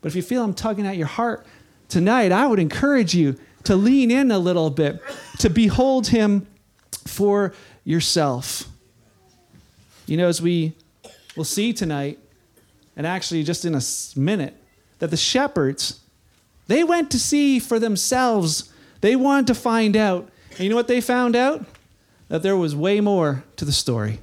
But 0.00 0.08
if 0.08 0.16
you 0.16 0.22
feel 0.22 0.42
I'm 0.42 0.54
tugging 0.54 0.86
at 0.86 0.96
your 0.96 1.06
heart, 1.06 1.46
tonight, 1.94 2.32
I 2.32 2.48
would 2.48 2.58
encourage 2.58 3.14
you 3.14 3.36
to 3.62 3.76
lean 3.76 4.10
in 4.10 4.32
a 4.32 4.38
little 4.38 4.68
bit, 4.68 5.00
to 5.38 5.48
behold 5.48 6.08
him 6.08 6.44
for 7.06 7.54
yourself. 7.84 8.68
You 10.06 10.16
know, 10.16 10.26
as 10.26 10.42
we 10.42 10.72
we'll 11.36 11.44
see 11.44 11.72
tonight, 11.72 12.18
and 12.96 13.06
actually 13.06 13.44
just 13.44 13.64
in 13.64 13.76
a 13.76 13.80
minute, 14.16 14.54
that 14.98 15.12
the 15.12 15.16
shepherds, 15.16 16.00
they 16.66 16.82
went 16.82 17.12
to 17.12 17.18
see 17.18 17.60
for 17.60 17.78
themselves. 17.78 18.72
They 19.00 19.14
wanted 19.14 19.46
to 19.46 19.54
find 19.54 19.96
out. 19.96 20.28
And 20.50 20.60
you 20.60 20.70
know 20.70 20.76
what 20.76 20.88
they 20.88 21.00
found 21.00 21.36
out? 21.36 21.64
That 22.26 22.42
there 22.42 22.56
was 22.56 22.74
way 22.74 23.00
more 23.00 23.44
to 23.54 23.64
the 23.64 23.72
story. 23.72 24.18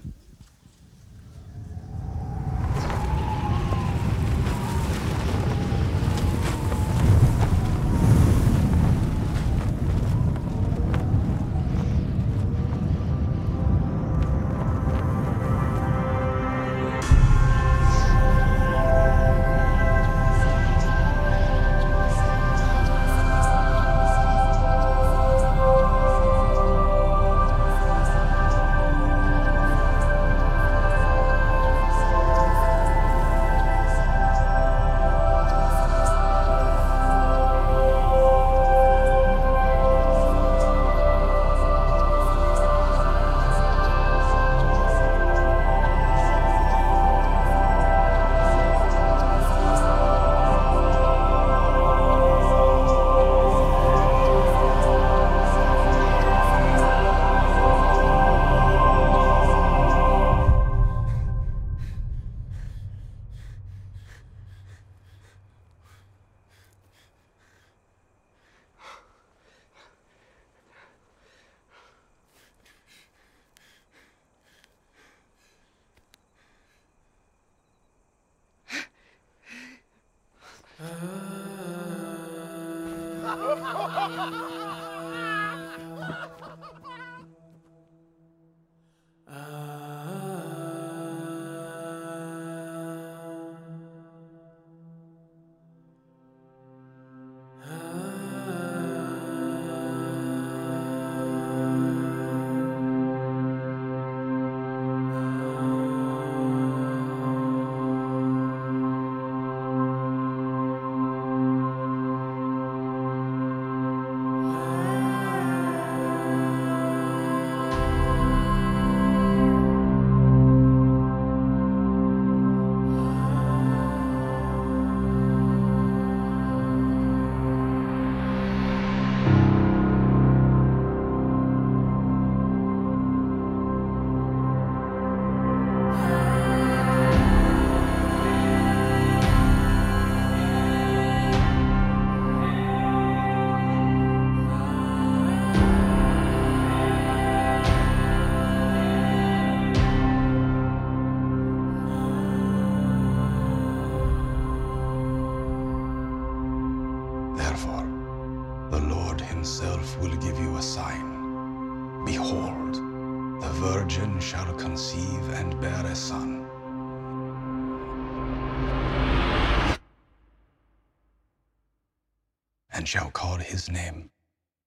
Shall 172.91 173.10
call 173.12 173.38
his 173.38 173.71
name 173.71 174.10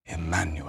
Emmanuel. 0.07 0.64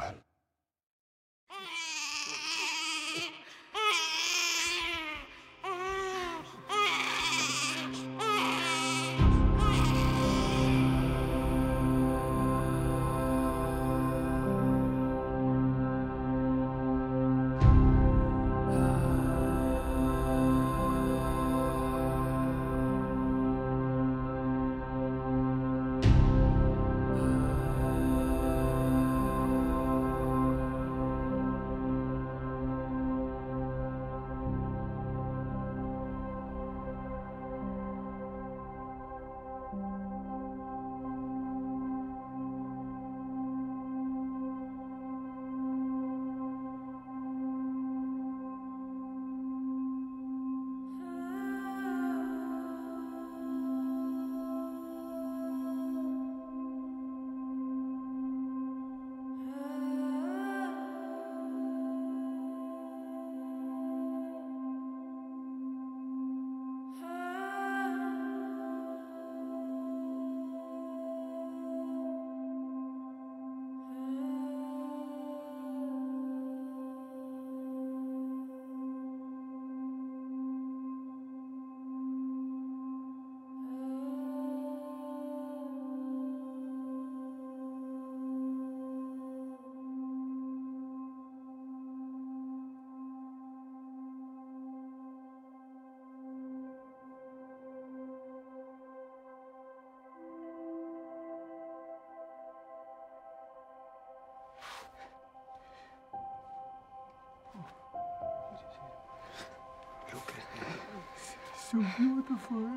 So 111.75 111.85
beautiful. 111.97 112.67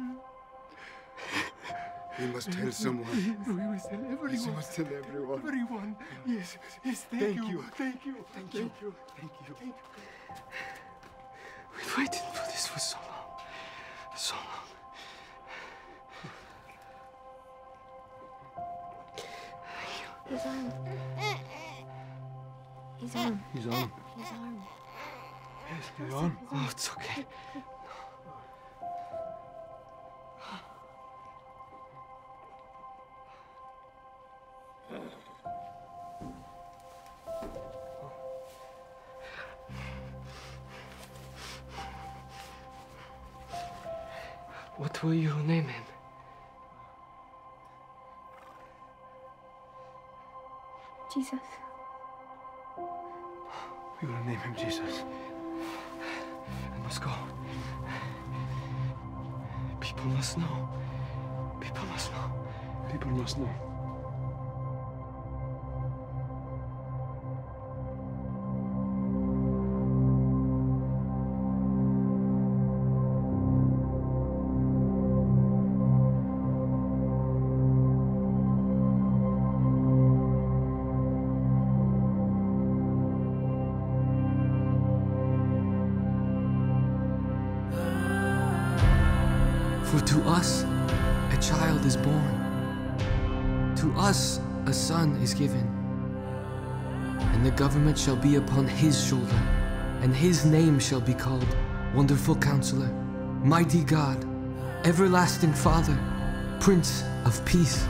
We 2.19 2.27
must 2.27 2.51
tell 2.51 2.73
someone. 2.73 3.37
We 3.47 3.53
must 3.55 3.91
tell 3.91 4.01
everyone. 4.01 4.47
We 4.47 4.51
must 4.51 4.75
tell 4.75 4.87
everyone. 4.87 5.39
Everyone. 5.39 5.97
Yes, 6.27 6.57
yes, 6.85 7.07
thank, 7.11 7.23
Thank 7.23 7.37
you. 7.37 7.47
you. 7.49 7.65
Thank 7.77 8.07
you. 8.07 8.15
Thank 8.35 8.55
you. 8.55 8.61
you. 8.83 8.95
Thank 9.17 9.33
you. 9.47 9.75
We've 11.77 11.99
waited 11.99 12.23
for 12.35 12.47
this 12.51 12.67
for 12.67 12.79
so 12.81 12.97
long. 12.99 13.41
So 14.17 14.35
long. 14.35 14.65
His 20.29 20.45
arm. 20.45 20.73
His 23.01 23.15
arm. 23.17 23.41
He's 23.55 23.67
on. 23.67 23.93
His 24.17 24.33
arm. 24.33 24.63
He's 25.99 26.15
on. 26.15 26.37
Oh, 26.53 26.69
it's 26.71 26.91
okay. 26.91 26.98
What 44.99 45.11
will 45.11 45.15
you 45.15 45.33
name 45.47 45.69
him? 45.69 45.83
Jesus. 51.15 51.39
We 54.03 54.09
will 54.09 54.25
name 54.25 54.39
him 54.39 54.57
Jesus. 54.57 55.05
I 56.75 56.79
must 56.83 57.01
go. 57.01 57.13
People 59.79 60.07
must 60.07 60.37
know. 60.37 60.69
People 61.61 61.85
must 61.93 62.11
know. 62.11 62.33
People 62.91 63.11
must 63.13 63.39
know. 63.39 63.68
Government 97.79 97.97
shall 97.97 98.17
be 98.17 98.35
upon 98.35 98.67
his 98.67 99.07
shoulder, 99.07 99.41
and 100.03 100.13
his 100.13 100.45
name 100.45 100.81
shall 100.81 101.01
be 101.01 101.15
called 101.15 101.47
Wonderful 101.95 102.35
Counselor, 102.35 102.89
Mighty 103.45 103.85
God, 103.85 104.19
Everlasting 104.85 105.53
Father, 105.53 105.97
Prince 106.59 107.05
of 107.25 107.41
Peace. 107.45 107.87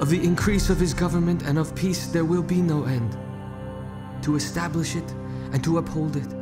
Of 0.00 0.08
the 0.08 0.24
increase 0.24 0.70
of 0.70 0.80
his 0.80 0.94
government 0.94 1.42
and 1.42 1.58
of 1.58 1.74
peace 1.74 2.06
there 2.06 2.24
will 2.24 2.42
be 2.42 2.62
no 2.62 2.84
end, 2.84 3.18
to 4.22 4.34
establish 4.34 4.96
it 4.96 5.10
and 5.52 5.62
to 5.62 5.76
uphold 5.76 6.16
it 6.16 6.32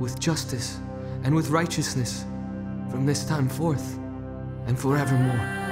with 0.00 0.18
justice 0.18 0.78
and 1.24 1.34
with 1.34 1.50
righteousness 1.50 2.24
from 2.90 3.04
this 3.04 3.26
time 3.26 3.50
forth 3.50 3.98
and 4.66 4.78
forevermore. 4.78 5.63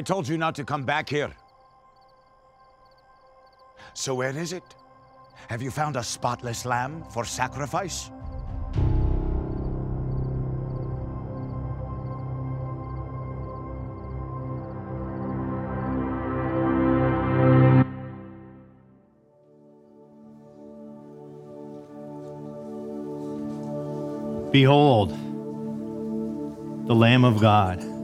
I 0.00 0.02
told 0.02 0.26
you 0.26 0.38
not 0.38 0.54
to 0.54 0.64
come 0.64 0.84
back 0.84 1.10
here. 1.10 1.30
So 3.92 4.14
where 4.14 4.34
is 4.34 4.54
it? 4.54 4.62
Have 5.50 5.60
you 5.60 5.70
found 5.70 5.96
a 5.96 6.02
spotless 6.02 6.64
lamb 6.64 7.04
for 7.12 7.26
sacrifice? 7.26 8.08
Behold, 24.50 25.10
the 26.86 26.94
Lamb 26.94 27.26
of 27.26 27.38
God 27.38 27.99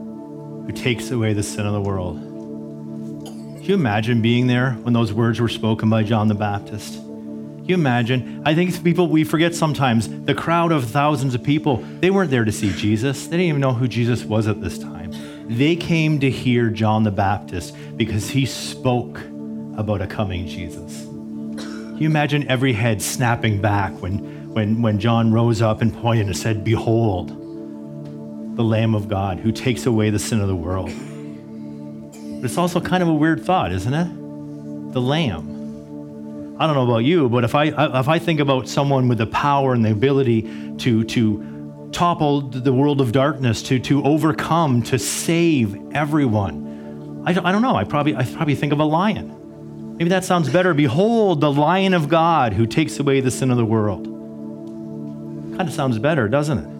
who 0.67 0.73
takes 0.73 1.11
away 1.11 1.31
the 1.31 1.41
sin 1.41 1.65
of 1.65 1.73
the 1.73 1.81
world. 1.81 2.19
Can 2.19 3.63
you 3.63 3.73
imagine 3.73 4.21
being 4.21 4.47
there 4.47 4.73
when 4.73 4.93
those 4.93 5.13
words 5.13 5.39
were 5.39 5.47
spoken 5.47 5.89
by 5.89 6.03
John 6.03 6.27
the 6.27 6.35
Baptist? 6.35 6.95
Can 6.95 7.65
you 7.65 7.75
imagine? 7.75 8.43
I 8.45 8.53
think 8.53 8.83
people, 8.83 9.07
we 9.07 9.23
forget 9.23 9.55
sometimes 9.55 10.09
the 10.25 10.35
crowd 10.35 10.73
of 10.73 10.89
thousands 10.89 11.35
of 11.35 11.43
people, 11.43 11.77
they 12.01 12.11
weren't 12.11 12.31
there 12.31 12.43
to 12.43 12.51
see 12.51 12.71
Jesus. 12.73 13.27
They 13.27 13.37
didn't 13.37 13.47
even 13.47 13.61
know 13.61 13.73
who 13.73 13.87
Jesus 13.87 14.25
was 14.25 14.47
at 14.47 14.61
this 14.61 14.77
time. 14.77 15.13
They 15.47 15.77
came 15.77 16.19
to 16.19 16.29
hear 16.29 16.69
John 16.69 17.03
the 17.03 17.11
Baptist 17.11 17.75
because 17.95 18.29
he 18.29 18.45
spoke 18.45 19.19
about 19.77 20.01
a 20.01 20.07
coming 20.07 20.47
Jesus. 20.47 21.03
Can 21.05 21.97
you 21.97 22.09
imagine 22.09 22.47
every 22.49 22.73
head 22.73 23.01
snapping 23.01 23.61
back 23.61 23.93
when, 24.01 24.53
when, 24.53 24.81
when 24.81 24.99
John 24.99 25.31
rose 25.31 25.61
up 25.61 25.81
and 25.81 25.93
pointed 25.93 26.27
and 26.27 26.35
said, 26.35 26.65
Behold, 26.65 27.36
the 28.57 28.63
Lamb 28.63 28.95
of 28.95 29.07
God 29.07 29.39
who 29.39 29.51
takes 29.51 29.85
away 29.85 30.09
the 30.09 30.19
sin 30.19 30.41
of 30.41 30.47
the 30.47 30.55
world. 30.55 30.89
But 30.89 32.45
it's 32.45 32.57
also 32.57 32.81
kind 32.81 33.03
of 33.03 33.07
a 33.07 33.13
weird 33.13 33.45
thought, 33.45 33.71
isn't 33.71 33.93
it? 33.93 34.93
The 34.93 35.01
Lamb. 35.01 36.55
I 36.59 36.65
don't 36.65 36.75
know 36.75 36.83
about 36.83 37.05
you, 37.05 37.29
but 37.29 37.43
if 37.43 37.53
I, 37.53 37.65
if 37.99 38.07
I 38.07 38.17
think 38.17 38.39
about 38.39 38.67
someone 38.67 39.07
with 39.07 39.19
the 39.19 39.27
power 39.27 39.73
and 39.73 39.85
the 39.85 39.91
ability 39.91 40.41
to, 40.79 41.03
to 41.03 41.89
topple 41.91 42.41
the 42.41 42.73
world 42.73 42.99
of 42.99 43.11
darkness, 43.11 43.61
to, 43.63 43.77
to 43.79 44.03
overcome, 44.03 44.81
to 44.83 44.97
save 44.97 45.77
everyone, 45.93 47.23
I 47.27 47.33
don't, 47.33 47.45
I 47.45 47.51
don't 47.51 47.61
know. 47.61 47.75
I 47.75 47.83
probably, 47.83 48.15
I 48.15 48.23
probably 48.23 48.55
think 48.55 48.73
of 48.73 48.79
a 48.79 48.85
lion. 48.85 49.95
Maybe 49.97 50.09
that 50.09 50.23
sounds 50.23 50.49
better. 50.49 50.73
Behold, 50.73 51.41
the 51.41 51.51
Lion 51.51 51.93
of 51.93 52.07
God 52.09 52.53
who 52.53 52.65
takes 52.65 52.99
away 52.99 53.19
the 53.19 53.31
sin 53.31 53.51
of 53.51 53.57
the 53.57 53.65
world. 53.65 54.05
Kind 55.57 55.61
of 55.61 55.73
sounds 55.73 55.99
better, 55.99 56.27
doesn't 56.27 56.57
it? 56.59 56.76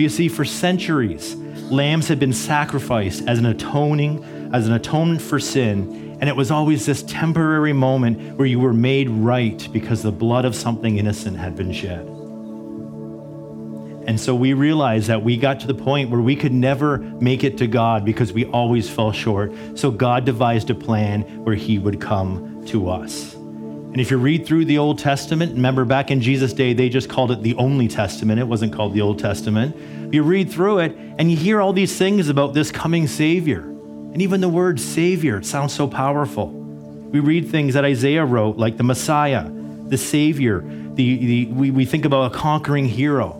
You 0.00 0.08
see, 0.08 0.28
for 0.28 0.46
centuries, 0.46 1.36
lambs 1.70 2.08
had 2.08 2.18
been 2.18 2.32
sacrificed 2.32 3.28
as 3.28 3.38
an 3.38 3.44
atoning, 3.44 4.50
as 4.50 4.66
an 4.66 4.72
atonement 4.72 5.20
for 5.20 5.38
sin, 5.38 6.16
and 6.20 6.28
it 6.28 6.34
was 6.34 6.50
always 6.50 6.86
this 6.86 7.02
temporary 7.02 7.74
moment 7.74 8.38
where 8.38 8.46
you 8.46 8.58
were 8.58 8.72
made 8.72 9.10
right 9.10 9.68
because 9.72 10.02
the 10.02 10.10
blood 10.10 10.46
of 10.46 10.54
something 10.54 10.96
innocent 10.96 11.36
had 11.36 11.54
been 11.54 11.70
shed. 11.70 12.06
And 14.08 14.18
so 14.18 14.34
we 14.34 14.54
realized 14.54 15.08
that 15.08 15.22
we 15.22 15.36
got 15.36 15.60
to 15.60 15.66
the 15.66 15.74
point 15.74 16.08
where 16.08 16.22
we 16.22 16.34
could 16.34 16.52
never 16.52 16.96
make 16.98 17.44
it 17.44 17.58
to 17.58 17.66
God 17.66 18.02
because 18.02 18.32
we 18.32 18.46
always 18.46 18.88
fell 18.88 19.12
short. 19.12 19.52
So 19.74 19.90
God 19.90 20.24
devised 20.24 20.70
a 20.70 20.74
plan 20.74 21.44
where 21.44 21.54
He 21.54 21.78
would 21.78 22.00
come 22.00 22.64
to 22.68 22.88
us. 22.88 23.36
And 23.92 24.00
if 24.00 24.12
you 24.12 24.18
read 24.18 24.46
through 24.46 24.66
the 24.66 24.78
Old 24.78 25.00
Testament, 25.00 25.54
remember 25.54 25.84
back 25.84 26.12
in 26.12 26.20
Jesus' 26.20 26.52
day, 26.52 26.74
they 26.74 26.88
just 26.88 27.08
called 27.08 27.32
it 27.32 27.42
the 27.42 27.56
only 27.56 27.88
Testament. 27.88 28.38
It 28.38 28.44
wasn't 28.44 28.72
called 28.72 28.94
the 28.94 29.00
Old 29.00 29.18
Testament. 29.18 30.14
You 30.14 30.22
read 30.22 30.48
through 30.48 30.78
it 30.78 30.96
and 31.18 31.28
you 31.28 31.36
hear 31.36 31.60
all 31.60 31.72
these 31.72 31.98
things 31.98 32.28
about 32.28 32.54
this 32.54 32.70
coming 32.70 33.08
Savior. 33.08 33.62
And 33.62 34.22
even 34.22 34.40
the 34.40 34.48
word 34.48 34.78
Savior, 34.78 35.42
sounds 35.42 35.72
so 35.72 35.88
powerful. 35.88 36.50
We 36.50 37.18
read 37.18 37.48
things 37.48 37.74
that 37.74 37.84
Isaiah 37.84 38.24
wrote, 38.24 38.56
like 38.56 38.76
the 38.76 38.84
Messiah, 38.84 39.50
the 39.50 39.98
Savior. 39.98 40.60
The, 40.60 41.16
the, 41.16 41.46
we, 41.46 41.72
we 41.72 41.84
think 41.84 42.04
about 42.04 42.32
a 42.32 42.36
conquering 42.36 42.86
hero. 42.86 43.32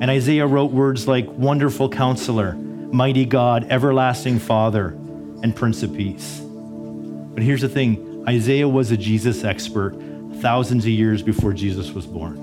And 0.00 0.10
Isaiah 0.10 0.48
wrote 0.48 0.72
words 0.72 1.06
like 1.06 1.28
wonderful 1.28 1.88
counselor, 1.88 2.54
mighty 2.54 3.24
God, 3.24 3.68
everlasting 3.70 4.40
Father, 4.40 4.88
and 5.44 5.54
Prince 5.54 5.84
of 5.84 5.94
Peace. 5.94 6.40
But 6.40 7.44
here's 7.44 7.60
the 7.60 7.68
thing 7.68 8.09
Isaiah 8.28 8.68
was 8.68 8.90
a 8.90 8.96
Jesus 8.96 9.44
expert, 9.44 9.94
thousands 10.36 10.84
of 10.84 10.90
years 10.90 11.22
before 11.22 11.52
Jesus 11.52 11.92
was 11.92 12.06
born. 12.06 12.36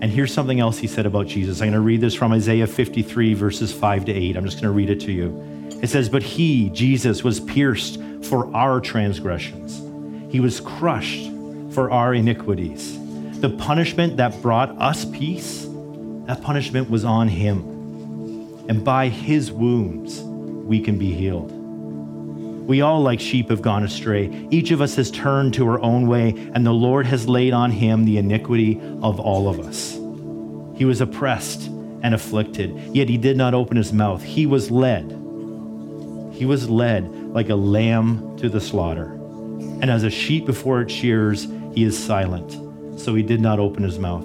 And 0.00 0.12
here's 0.12 0.32
something 0.34 0.60
else 0.60 0.78
he 0.78 0.86
said 0.86 1.06
about 1.06 1.26
Jesus. 1.26 1.60
I'm 1.60 1.68
going 1.68 1.72
to 1.74 1.80
read 1.80 2.00
this 2.00 2.14
from 2.14 2.32
Isaiah 2.32 2.66
53, 2.66 3.34
verses 3.34 3.72
5 3.72 4.04
to 4.04 4.12
8. 4.12 4.36
I'm 4.36 4.44
just 4.44 4.56
going 4.56 4.70
to 4.70 4.76
read 4.76 4.90
it 4.90 5.00
to 5.00 5.12
you. 5.12 5.68
It 5.82 5.88
says, 5.88 6.08
But 6.08 6.22
he, 6.22 6.68
Jesus, 6.70 7.24
was 7.24 7.40
pierced 7.40 8.00
for 8.22 8.54
our 8.54 8.80
transgressions, 8.80 9.78
he 10.32 10.40
was 10.40 10.60
crushed 10.60 11.30
for 11.70 11.90
our 11.90 12.14
iniquities. 12.14 13.00
The 13.40 13.50
punishment 13.50 14.16
that 14.18 14.40
brought 14.40 14.70
us 14.80 15.04
peace, 15.04 15.66
that 16.26 16.42
punishment 16.42 16.90
was 16.90 17.04
on 17.04 17.28
him. 17.28 17.60
And 18.68 18.84
by 18.84 19.08
his 19.08 19.52
wounds, 19.52 20.20
we 20.20 20.80
can 20.80 20.98
be 20.98 21.12
healed. 21.12 21.63
We 22.66 22.80
all, 22.80 23.02
like 23.02 23.20
sheep, 23.20 23.50
have 23.50 23.60
gone 23.60 23.84
astray. 23.84 24.48
Each 24.50 24.70
of 24.70 24.80
us 24.80 24.96
has 24.96 25.10
turned 25.10 25.52
to 25.54 25.68
our 25.68 25.80
own 25.82 26.06
way, 26.06 26.30
and 26.54 26.64
the 26.64 26.72
Lord 26.72 27.04
has 27.06 27.28
laid 27.28 27.52
on 27.52 27.70
him 27.70 28.04
the 28.04 28.16
iniquity 28.16 28.80
of 29.02 29.20
all 29.20 29.48
of 29.50 29.60
us. 29.60 29.92
He 30.74 30.86
was 30.86 31.02
oppressed 31.02 31.66
and 32.02 32.14
afflicted, 32.14 32.74
yet 32.94 33.10
he 33.10 33.18
did 33.18 33.36
not 33.36 33.52
open 33.52 33.76
his 33.76 33.92
mouth. 33.92 34.22
He 34.22 34.46
was 34.46 34.70
led. 34.70 35.10
He 36.32 36.46
was 36.46 36.70
led 36.70 37.12
like 37.34 37.50
a 37.50 37.54
lamb 37.54 38.36
to 38.38 38.48
the 38.48 38.62
slaughter. 38.62 39.12
And 39.82 39.90
as 39.90 40.02
a 40.02 40.10
sheep 40.10 40.46
before 40.46 40.80
its 40.80 40.92
shears, 40.92 41.46
he 41.74 41.84
is 41.84 42.02
silent, 42.02 42.52
so 42.98 43.14
he 43.14 43.22
did 43.22 43.42
not 43.42 43.58
open 43.58 43.82
his 43.82 43.98
mouth. 43.98 44.24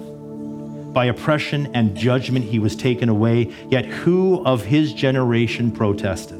By 0.94 1.04
oppression 1.04 1.70
and 1.74 1.94
judgment 1.94 2.46
he 2.46 2.58
was 2.58 2.74
taken 2.74 3.10
away, 3.10 3.52
yet 3.68 3.84
who 3.84 4.42
of 4.46 4.64
his 4.64 4.94
generation 4.94 5.70
protested? 5.70 6.39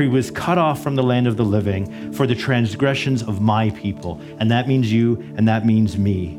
For 0.00 0.04
he 0.04 0.08
was 0.08 0.30
cut 0.30 0.56
off 0.56 0.82
from 0.82 0.96
the 0.96 1.02
land 1.02 1.26
of 1.26 1.36
the 1.36 1.44
living 1.44 2.14
for 2.14 2.26
the 2.26 2.34
transgressions 2.34 3.22
of 3.22 3.42
my 3.42 3.68
people. 3.68 4.18
And 4.38 4.50
that 4.50 4.66
means 4.66 4.90
you, 4.90 5.16
and 5.36 5.46
that 5.46 5.66
means 5.66 5.98
me. 5.98 6.36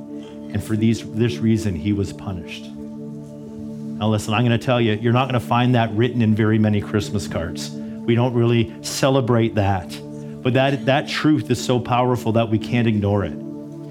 And 0.51 0.63
for 0.63 0.75
these, 0.75 1.07
this 1.11 1.37
reason, 1.37 1.75
he 1.75 1.93
was 1.93 2.11
punished. 2.11 2.65
Now, 2.65 4.09
listen, 4.09 4.33
I'm 4.33 4.43
going 4.43 4.59
to 4.59 4.65
tell 4.65 4.81
you, 4.81 4.93
you're 4.93 5.13
not 5.13 5.29
going 5.29 5.39
to 5.39 5.47
find 5.47 5.75
that 5.75 5.93
written 5.93 6.23
in 6.23 6.33
very 6.33 6.57
many 6.57 6.81
Christmas 6.81 7.27
cards. 7.27 7.69
We 7.69 8.15
don't 8.15 8.33
really 8.33 8.73
celebrate 8.81 9.53
that. 9.53 9.89
But 10.41 10.55
that, 10.55 10.87
that 10.87 11.07
truth 11.07 11.51
is 11.51 11.63
so 11.63 11.79
powerful 11.79 12.31
that 12.31 12.49
we 12.49 12.57
can't 12.57 12.87
ignore 12.87 13.23
it. 13.25 13.37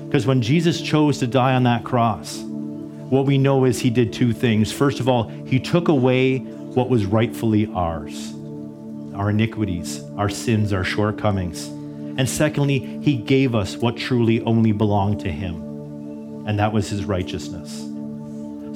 Because 0.06 0.26
when 0.26 0.42
Jesus 0.42 0.80
chose 0.80 1.20
to 1.20 1.28
die 1.28 1.54
on 1.54 1.62
that 1.62 1.84
cross, 1.84 2.40
what 2.40 3.24
we 3.24 3.38
know 3.38 3.66
is 3.66 3.78
he 3.78 3.90
did 3.90 4.12
two 4.12 4.32
things. 4.32 4.72
First 4.72 4.98
of 4.98 5.08
all, 5.08 5.28
he 5.28 5.60
took 5.60 5.86
away 5.86 6.38
what 6.38 6.90
was 6.90 7.06
rightfully 7.06 7.70
ours 7.72 8.34
our 9.14 9.30
iniquities, 9.30 10.02
our 10.16 10.28
sins, 10.28 10.72
our 10.72 10.84
shortcomings. 10.84 11.66
And 12.18 12.28
secondly, 12.28 12.78
he 13.02 13.16
gave 13.16 13.54
us 13.54 13.76
what 13.76 13.96
truly 13.96 14.40
only 14.42 14.72
belonged 14.72 15.20
to 15.20 15.30
him, 15.30 16.46
and 16.46 16.58
that 16.58 16.72
was 16.72 16.88
his 16.88 17.04
righteousness. 17.04 17.86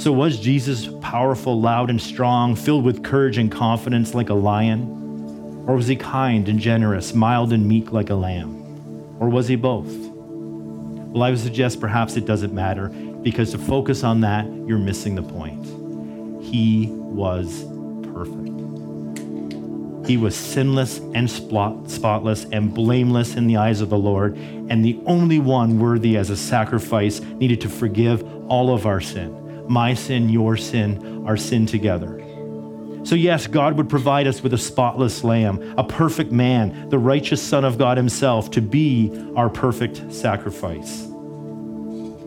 So, 0.02 0.12
was 0.12 0.40
Jesus 0.40 0.88
powerful, 1.00 1.60
loud, 1.60 1.88
and 1.88 2.00
strong, 2.00 2.56
filled 2.56 2.84
with 2.84 3.04
courage 3.04 3.38
and 3.38 3.50
confidence 3.50 4.14
like 4.14 4.28
a 4.28 4.34
lion? 4.34 5.64
Or 5.66 5.76
was 5.76 5.86
he 5.86 5.96
kind 5.96 6.48
and 6.48 6.58
generous, 6.58 7.14
mild 7.14 7.52
and 7.52 7.66
meek 7.66 7.92
like 7.92 8.10
a 8.10 8.14
lamb? 8.14 9.16
Or 9.20 9.28
was 9.28 9.48
he 9.48 9.56
both? 9.56 9.86
Well, 9.86 11.22
I 11.22 11.30
would 11.30 11.38
suggest 11.38 11.80
perhaps 11.80 12.16
it 12.16 12.26
doesn't 12.26 12.52
matter 12.52 12.88
because 12.88 13.52
to 13.52 13.58
focus 13.58 14.02
on 14.02 14.20
that, 14.22 14.46
you're 14.66 14.78
missing 14.78 15.14
the 15.14 15.22
point. 15.22 15.64
He 16.44 16.88
was 16.90 17.64
perfect. 18.12 18.53
He 20.06 20.16
was 20.16 20.36
sinless 20.36 20.98
and 21.14 21.30
spotless 21.30 22.44
and 22.44 22.74
blameless 22.74 23.36
in 23.36 23.46
the 23.46 23.56
eyes 23.56 23.80
of 23.80 23.88
the 23.88 23.98
Lord, 23.98 24.36
and 24.36 24.84
the 24.84 25.00
only 25.06 25.38
one 25.38 25.78
worthy 25.78 26.16
as 26.16 26.30
a 26.30 26.36
sacrifice 26.36 27.20
needed 27.20 27.60
to 27.62 27.68
forgive 27.68 28.22
all 28.50 28.74
of 28.74 28.86
our 28.86 29.00
sin 29.00 29.40
my 29.66 29.94
sin, 29.94 30.28
your 30.28 30.58
sin, 30.58 31.24
our 31.26 31.38
sin 31.38 31.64
together. 31.64 32.20
So, 33.04 33.14
yes, 33.14 33.46
God 33.46 33.76
would 33.78 33.88
provide 33.88 34.26
us 34.26 34.42
with 34.42 34.54
a 34.54 34.58
spotless 34.58 35.24
lamb, 35.24 35.74
a 35.76 35.84
perfect 35.84 36.32
man, 36.32 36.88
the 36.88 36.98
righteous 36.98 37.42
Son 37.42 37.64
of 37.64 37.78
God 37.78 37.96
Himself, 37.96 38.50
to 38.52 38.62
be 38.62 39.10
our 39.36 39.50
perfect 39.50 40.12
sacrifice. 40.12 41.02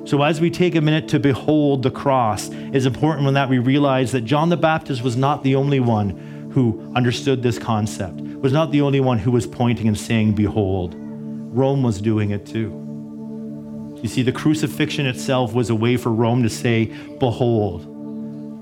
So, 0.05 0.21
as 0.21 0.39
we 0.39 0.49
take 0.49 0.75
a 0.75 0.81
minute 0.81 1.09
to 1.09 1.19
behold 1.19 1.83
the 1.83 1.91
cross, 1.91 2.49
it's 2.51 2.85
important 2.85 3.25
when 3.25 3.33
that 3.33 3.49
we 3.49 3.59
realize 3.59 4.11
that 4.13 4.21
John 4.21 4.49
the 4.49 4.57
Baptist 4.57 5.01
was 5.03 5.17
not 5.17 5.43
the 5.43 5.55
only 5.55 5.79
one 5.79 6.36
who 6.51 6.91
understood 6.95 7.43
this 7.43 7.59
concept, 7.59 8.19
was 8.21 8.53
not 8.53 8.71
the 8.71 8.81
only 8.81 8.99
one 8.99 9.17
who 9.17 9.31
was 9.31 9.47
pointing 9.47 9.87
and 9.87 9.97
saying, 9.97 10.33
Behold. 10.33 10.95
Rome 10.95 11.81
was 11.81 12.01
doing 12.01 12.31
it 12.31 12.45
too. 12.45 12.83
You 14.01 14.07
see, 14.07 14.21
the 14.21 14.31
crucifixion 14.31 15.07
itself 15.07 15.53
was 15.53 15.69
a 15.69 15.75
way 15.75 15.97
for 15.97 16.11
Rome 16.11 16.43
to 16.43 16.49
say, 16.49 16.85
Behold, 17.19 17.85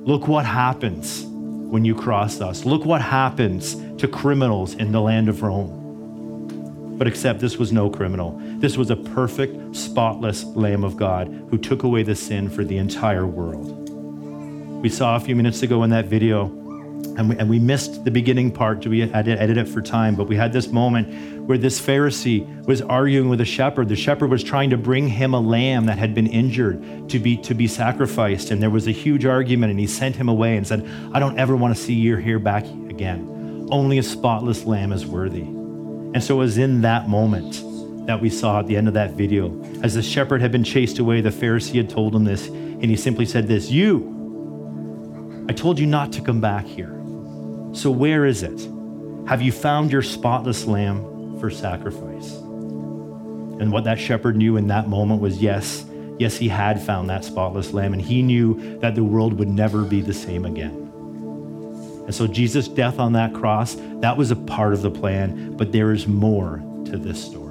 look 0.07 0.27
what 0.27 0.45
happens 0.45 1.25
when 1.25 1.83
you 1.83 1.93
cross 1.93 2.39
us. 2.39 2.63
Look 2.63 2.85
what 2.85 3.01
happens 3.01 3.75
to 3.97 4.07
criminals 4.07 4.75
in 4.75 4.91
the 4.91 5.01
land 5.01 5.27
of 5.27 5.41
Rome. 5.41 6.95
But 6.97 7.07
except 7.07 7.41
this 7.41 7.57
was 7.57 7.73
no 7.73 7.89
criminal. 7.89 8.39
This 8.59 8.77
was 8.77 8.89
a 8.89 8.95
perfect, 8.95 9.75
spotless 9.75 10.45
Lamb 10.45 10.85
of 10.85 10.95
God 10.95 11.27
who 11.49 11.57
took 11.57 11.83
away 11.83 12.03
the 12.03 12.15
sin 12.15 12.49
for 12.49 12.63
the 12.63 12.77
entire 12.77 13.25
world. 13.25 13.89
We 14.81 14.89
saw 14.89 15.17
a 15.17 15.19
few 15.19 15.35
minutes 15.35 15.63
ago 15.63 15.83
in 15.83 15.89
that 15.89 16.05
video 16.05 16.45
and 17.05 17.29
we, 17.29 17.37
and 17.37 17.49
we 17.49 17.59
missed 17.59 18.03
the 18.03 18.11
beginning 18.11 18.51
part. 18.51 18.85
We 18.85 19.01
had 19.07 19.25
to 19.25 19.41
edit 19.41 19.57
it 19.57 19.67
for 19.67 19.81
time, 19.81 20.15
but 20.15 20.27
we 20.27 20.35
had 20.35 20.51
this 20.51 20.67
moment 20.67 21.45
where 21.47 21.57
this 21.57 21.79
Pharisee 21.79 22.65
was 22.65 22.81
arguing 22.81 23.29
with 23.29 23.39
a 23.41 23.45
shepherd. 23.45 23.89
The 23.89 23.95
shepherd 23.95 24.29
was 24.29 24.43
trying 24.43 24.71
to 24.71 24.77
bring 24.77 25.07
him 25.07 25.33
a 25.33 25.39
lamb 25.39 25.85
that 25.85 25.97
had 25.97 26.13
been 26.13 26.27
injured 26.27 27.09
to 27.09 27.19
be 27.19 27.37
to 27.37 27.53
be 27.53 27.67
sacrificed, 27.67 28.51
and 28.51 28.61
there 28.61 28.69
was 28.69 28.87
a 28.87 28.91
huge 28.91 29.25
argument. 29.25 29.71
And 29.71 29.79
he 29.79 29.87
sent 29.87 30.15
him 30.15 30.29
away 30.29 30.57
and 30.57 30.65
said, 30.65 30.85
"I 31.13 31.19
don't 31.19 31.37
ever 31.37 31.55
want 31.55 31.75
to 31.75 31.81
see 31.81 31.93
you 31.93 32.15
here 32.17 32.39
back 32.39 32.65
again. 32.89 33.67
Only 33.71 33.97
a 33.97 34.03
spotless 34.03 34.65
lamb 34.65 34.91
is 34.91 35.05
worthy." 35.05 35.41
And 36.13 36.23
so 36.23 36.35
it 36.35 36.39
was 36.39 36.57
in 36.57 36.81
that 36.81 37.09
moment 37.09 37.61
that 38.07 38.21
we 38.21 38.29
saw 38.29 38.59
at 38.59 38.67
the 38.67 38.77
end 38.77 38.87
of 38.87 38.93
that 38.93 39.13
video, 39.13 39.51
as 39.81 39.95
the 39.95 40.01
shepherd 40.03 40.41
had 40.41 40.51
been 40.51 40.63
chased 40.63 40.99
away, 40.99 41.21
the 41.21 41.31
Pharisee 41.31 41.75
had 41.75 41.89
told 41.89 42.15
him 42.15 42.23
this, 42.23 42.47
and 42.47 42.85
he 42.85 42.95
simply 42.95 43.25
said 43.25 43.47
this: 43.47 43.71
"You." 43.71 44.13
I 45.47 45.53
told 45.53 45.77
you 45.77 45.85
not 45.85 46.11
to 46.13 46.21
come 46.21 46.41
back 46.41 46.65
here. 46.65 46.94
So 47.75 47.91
where 47.91 48.25
is 48.25 48.41
it? 48.41 48.69
Have 49.27 49.41
you 49.41 49.51
found 49.51 49.91
your 49.91 50.01
spotless 50.01 50.65
lamb 50.65 51.37
for 51.41 51.49
sacrifice? 51.49 52.31
And 52.31 53.69
what 53.69 53.83
that 53.83 53.99
shepherd 53.99 54.37
knew 54.37 54.55
in 54.55 54.67
that 54.67 54.87
moment 54.87 55.21
was 55.21 55.41
yes, 55.41 55.83
yes, 56.17 56.37
he 56.37 56.47
had 56.47 56.81
found 56.81 57.09
that 57.09 57.25
spotless 57.25 57.73
lamb, 57.73 57.91
and 57.91 58.01
he 58.01 58.21
knew 58.21 58.79
that 58.79 58.95
the 58.95 59.03
world 59.03 59.33
would 59.39 59.49
never 59.49 59.83
be 59.83 59.99
the 59.99 60.13
same 60.13 60.45
again. 60.45 60.71
And 62.05 62.15
so 62.15 62.27
Jesus' 62.27 62.69
death 62.69 62.97
on 62.97 63.11
that 63.13 63.33
cross, 63.33 63.75
that 63.99 64.15
was 64.15 64.31
a 64.31 64.37
part 64.37 64.71
of 64.71 64.81
the 64.81 64.91
plan, 64.91 65.57
but 65.57 65.73
there 65.73 65.91
is 65.91 66.07
more 66.07 66.63
to 66.85 66.97
this 66.97 67.21
story. 67.21 67.44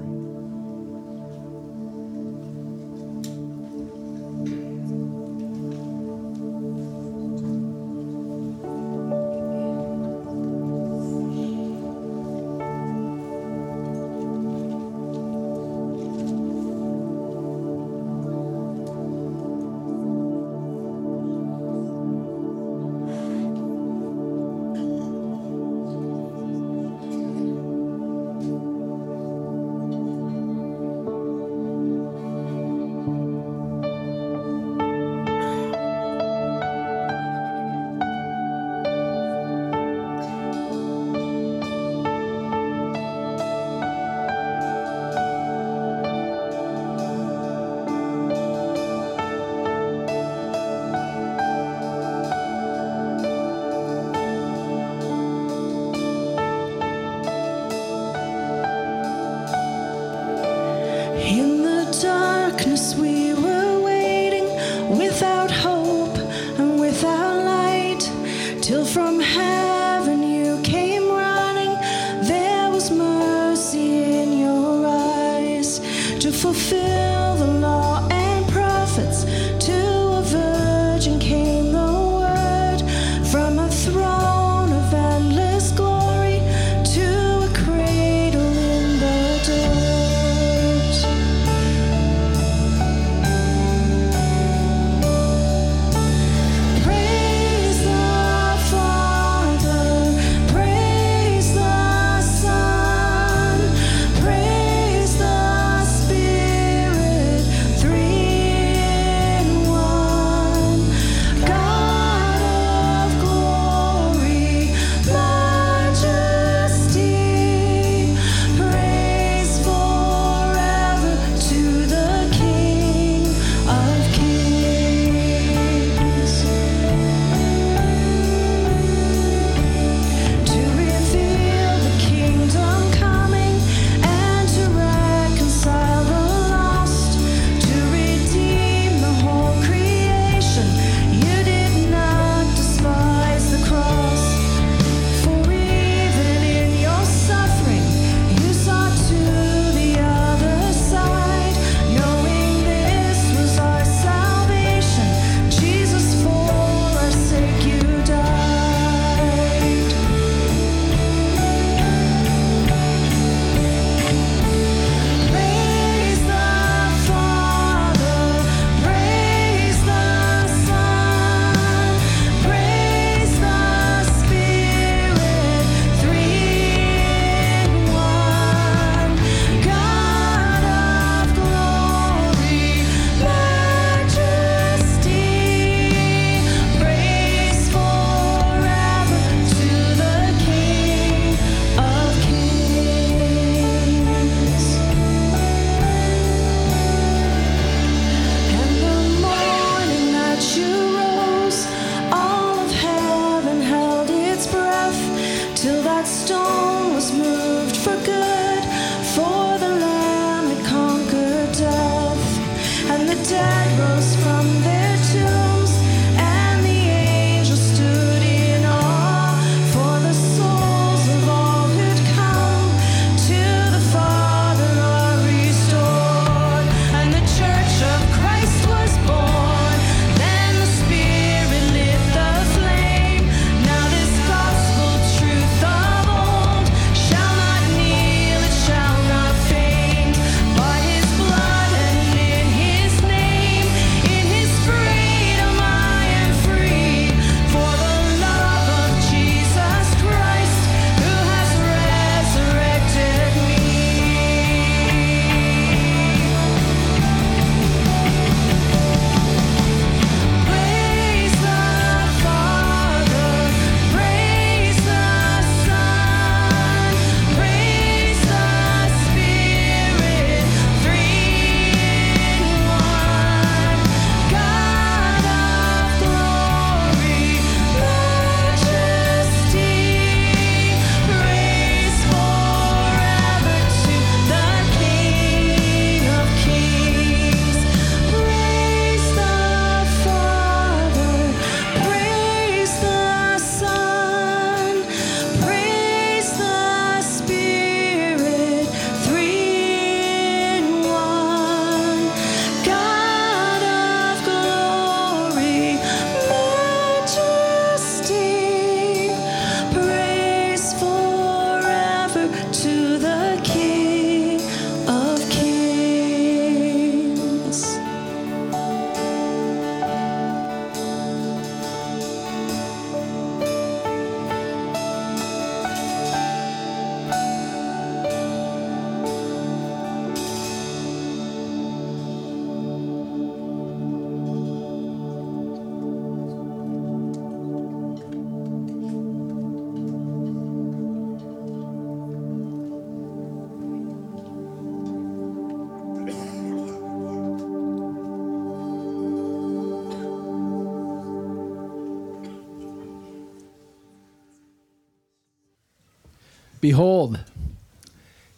Behold, 356.65 357.21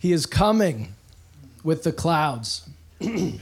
he 0.00 0.12
is 0.12 0.26
coming 0.26 0.96
with 1.62 1.84
the 1.84 1.92
clouds, 1.92 2.68
and 3.00 3.38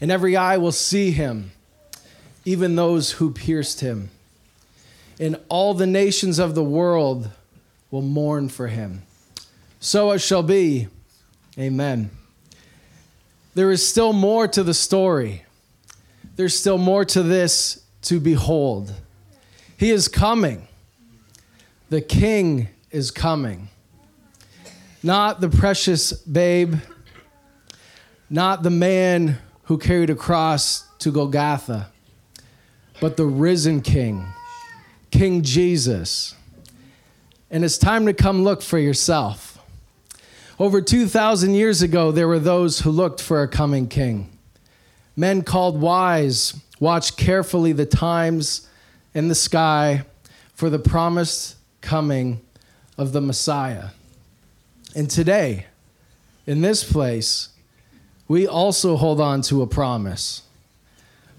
every 0.00 0.34
eye 0.36 0.56
will 0.56 0.72
see 0.72 1.10
him, 1.10 1.52
even 2.46 2.76
those 2.76 3.10
who 3.10 3.30
pierced 3.30 3.80
him. 3.80 4.08
And 5.20 5.38
all 5.50 5.74
the 5.74 5.86
nations 5.86 6.38
of 6.38 6.54
the 6.54 6.64
world 6.64 7.28
will 7.90 8.00
mourn 8.00 8.48
for 8.48 8.68
him. 8.68 9.02
So 9.80 10.12
it 10.12 10.20
shall 10.20 10.42
be. 10.42 10.88
Amen. 11.58 12.08
There 13.54 13.70
is 13.70 13.86
still 13.86 14.14
more 14.14 14.48
to 14.48 14.62
the 14.62 14.72
story. 14.72 15.44
There's 16.36 16.58
still 16.58 16.78
more 16.78 17.04
to 17.04 17.22
this 17.22 17.84
to 18.04 18.18
behold. 18.18 18.94
He 19.76 19.90
is 19.90 20.08
coming. 20.08 20.68
The 21.90 22.00
king 22.00 22.68
is 22.90 23.10
coming. 23.10 23.68
Not 25.04 25.42
the 25.42 25.50
precious 25.50 26.14
babe, 26.14 26.76
not 28.30 28.62
the 28.62 28.70
man 28.70 29.36
who 29.64 29.76
carried 29.76 30.08
a 30.08 30.14
cross 30.14 30.88
to 31.00 31.12
Golgotha, 31.12 31.90
but 33.02 33.18
the 33.18 33.26
risen 33.26 33.82
king, 33.82 34.24
King 35.10 35.42
Jesus. 35.42 36.34
And 37.50 37.66
it's 37.66 37.76
time 37.76 38.06
to 38.06 38.14
come 38.14 38.44
look 38.44 38.62
for 38.62 38.78
yourself. 38.78 39.58
Over 40.58 40.80
2,000 40.80 41.52
years 41.52 41.82
ago, 41.82 42.10
there 42.10 42.26
were 42.26 42.38
those 42.38 42.80
who 42.80 42.90
looked 42.90 43.20
for 43.20 43.42
a 43.42 43.48
coming 43.48 43.88
king. 43.88 44.30
Men 45.16 45.42
called 45.42 45.82
wise 45.82 46.58
watched 46.80 47.18
carefully 47.18 47.72
the 47.72 47.84
times 47.84 48.66
and 49.14 49.30
the 49.30 49.34
sky 49.34 50.06
for 50.54 50.70
the 50.70 50.78
promised 50.78 51.56
coming 51.82 52.40
of 52.96 53.12
the 53.12 53.20
Messiah. 53.20 53.88
And 54.94 55.10
today, 55.10 55.66
in 56.46 56.60
this 56.60 56.84
place, 56.90 57.48
we 58.28 58.46
also 58.46 58.96
hold 58.96 59.20
on 59.20 59.42
to 59.42 59.62
a 59.62 59.66
promise. 59.66 60.42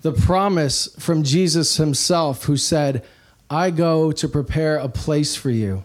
The 0.01 0.11
promise 0.11 0.95
from 0.99 1.23
Jesus 1.23 1.77
himself, 1.77 2.43
who 2.43 2.57
said, 2.57 3.03
I 3.49 3.71
go 3.71 4.11
to 4.11 4.27
prepare 4.27 4.77
a 4.77 4.89
place 4.89 5.35
for 5.35 5.49
you, 5.49 5.83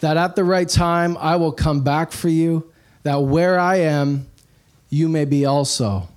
that 0.00 0.16
at 0.16 0.36
the 0.36 0.44
right 0.44 0.68
time 0.68 1.16
I 1.18 1.36
will 1.36 1.52
come 1.52 1.82
back 1.82 2.12
for 2.12 2.28
you, 2.28 2.70
that 3.02 3.22
where 3.22 3.58
I 3.58 3.76
am, 3.76 4.26
you 4.90 5.08
may 5.08 5.24
be 5.24 5.44
also. 5.46 6.08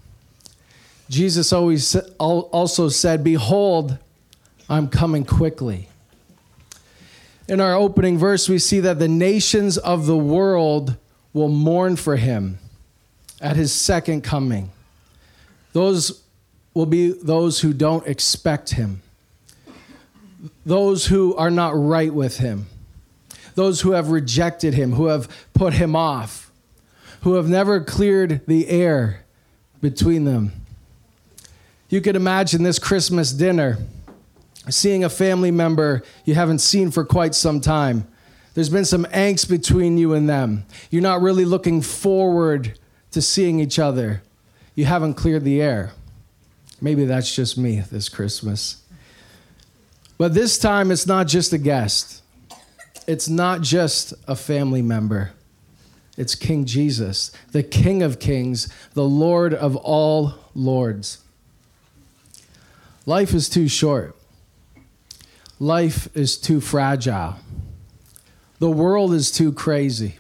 Jesus 1.09 1.53
always 1.53 1.95
also 2.17 2.89
said, 2.89 3.23
Behold, 3.23 3.97
I'm 4.69 4.88
coming 4.88 5.25
quickly. 5.25 5.88
In 7.48 7.60
our 7.60 7.76
opening 7.76 8.18
verse, 8.18 8.48
we 8.48 8.58
see 8.58 8.80
that 8.80 9.00
the 9.00 9.08
nations 9.08 9.78
of 9.78 10.06
the 10.06 10.18
world 10.18 10.96
will 11.34 11.50
mourn 11.50 11.96
for 11.96 12.16
him 12.16 12.60
at 13.41 13.56
his 13.56 13.74
second 13.74 14.22
coming. 14.24 14.72
Those 15.74 16.24
will 16.74 16.86
be 16.86 17.12
those 17.12 17.60
who 17.60 17.74
don't 17.74 18.08
expect 18.08 18.72
him, 18.72 19.02
those 20.66 21.08
who 21.08 21.36
are 21.36 21.52
not 21.52 21.72
right 21.76 22.14
with 22.14 22.38
him, 22.38 22.68
those 23.56 23.82
who 23.82 23.91
have 23.91 24.10
rejected 24.10 24.74
him, 24.74 24.94
who 24.94 25.08
have 25.08 25.30
put 25.54 25.74
him 25.74 25.96
off, 25.96 26.52
who 27.22 27.34
have 27.34 27.50
never 27.50 27.82
cleared 27.82 28.41
the 28.48 28.70
air 28.70 29.26
between 29.82 30.24
them. 30.24 30.52
You 31.89 32.02
could 32.02 32.16
imagine 32.16 32.64
this 32.64 32.80
Christmas 32.80 33.32
dinner 33.32 33.78
seeing 34.70 35.03
a 35.03 35.09
family 35.09 35.51
member 35.51 36.03
you 36.26 36.36
haven't 36.36 36.59
seen 36.59 36.91
for 36.91 37.03
quite 37.03 37.36
some 37.36 37.59
time. 37.61 38.07
There's 38.53 38.70
been 38.70 38.86
some 38.86 39.05
angst 39.05 39.49
between 39.49 39.97
you 39.97 40.14
and 40.14 40.30
them. 40.30 40.66
You're 40.89 41.01
not 41.01 41.22
really 41.22 41.45
looking 41.45 41.82
forward 41.82 42.78
to 43.11 43.22
seeing 43.22 43.59
each 43.59 43.80
other. 43.80 44.22
You 44.76 44.86
haven't 44.86 45.16
cleared 45.16 45.43
the 45.43 45.61
air. 45.61 45.91
Maybe 46.82 47.05
that's 47.05 47.34
just 47.34 47.57
me 47.57 47.82
this 47.91 48.09
Christmas. 48.09 48.84
But 50.18 50.34
this 50.34 50.57
time, 50.57 50.91
it's 50.91 51.07
not 51.07 51.28
just 51.28 51.53
a 51.53 51.57
guest, 51.57 52.22
it's 53.07 53.28
not 53.28 53.61
just 53.61 54.14
a 54.28 54.36
family 54.36 54.82
member. 54.82 55.32
It's 56.16 56.36
King 56.36 56.66
Jesus, 56.66 57.32
the 57.51 57.64
King 57.64 58.03
of 58.03 58.20
Kings, 58.20 58.72
the 58.93 59.03
Lord 59.03 59.51
of 59.53 59.76
all 59.76 60.36
lords. 60.53 61.24
Life 63.07 63.34
is 63.34 63.49
too 63.49 63.68
short. 63.68 64.16
Life 65.64 66.09
is 66.14 66.36
too 66.36 66.59
fragile. 66.59 67.36
The 68.59 68.70
world 68.70 69.14
is 69.14 69.32
too 69.32 69.53
crazy. 69.53 70.18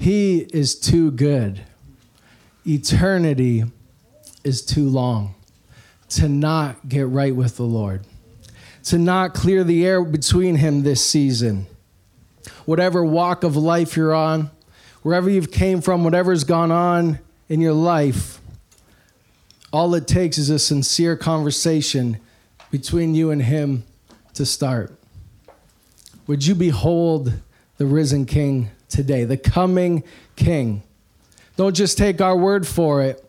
He 0.00 0.38
is 0.52 0.74
too 0.74 1.12
good 1.12 1.62
eternity 2.66 3.62
is 4.42 4.62
too 4.62 4.88
long 4.88 5.36
to 6.08 6.28
not 6.28 6.88
get 6.88 7.06
right 7.06 7.36
with 7.36 7.56
the 7.56 7.62
Lord, 7.62 8.04
to 8.82 8.98
not 8.98 9.32
clear 9.32 9.62
the 9.62 9.86
air 9.86 10.02
between 10.04 10.56
Him 10.56 10.82
this 10.82 11.06
season. 11.06 11.68
Whatever 12.64 13.04
walk 13.04 13.44
of 13.44 13.54
life 13.54 13.96
you're 13.96 14.12
on, 14.12 14.50
wherever 15.02 15.30
you've 15.30 15.52
came 15.52 15.80
from, 15.80 16.02
whatever's 16.02 16.42
gone 16.42 16.72
on 16.72 17.20
in 17.48 17.60
your 17.60 17.74
life, 17.74 18.40
all 19.72 19.94
it 19.94 20.08
takes 20.08 20.36
is 20.36 20.50
a 20.50 20.58
sincere 20.58 21.16
conversation 21.16 22.18
between 22.72 23.14
you 23.14 23.30
and 23.30 23.42
Him 23.42 23.84
to 24.34 24.46
start. 24.46 24.92
Would 26.26 26.46
you 26.46 26.54
behold 26.54 27.32
the 27.78 27.86
risen 27.86 28.26
King 28.26 28.70
today, 28.88 29.24
the 29.24 29.36
coming 29.36 30.04
King? 30.36 30.82
Don't 31.56 31.74
just 31.74 31.98
take 31.98 32.20
our 32.20 32.36
word 32.36 32.66
for 32.66 33.02
it, 33.02 33.24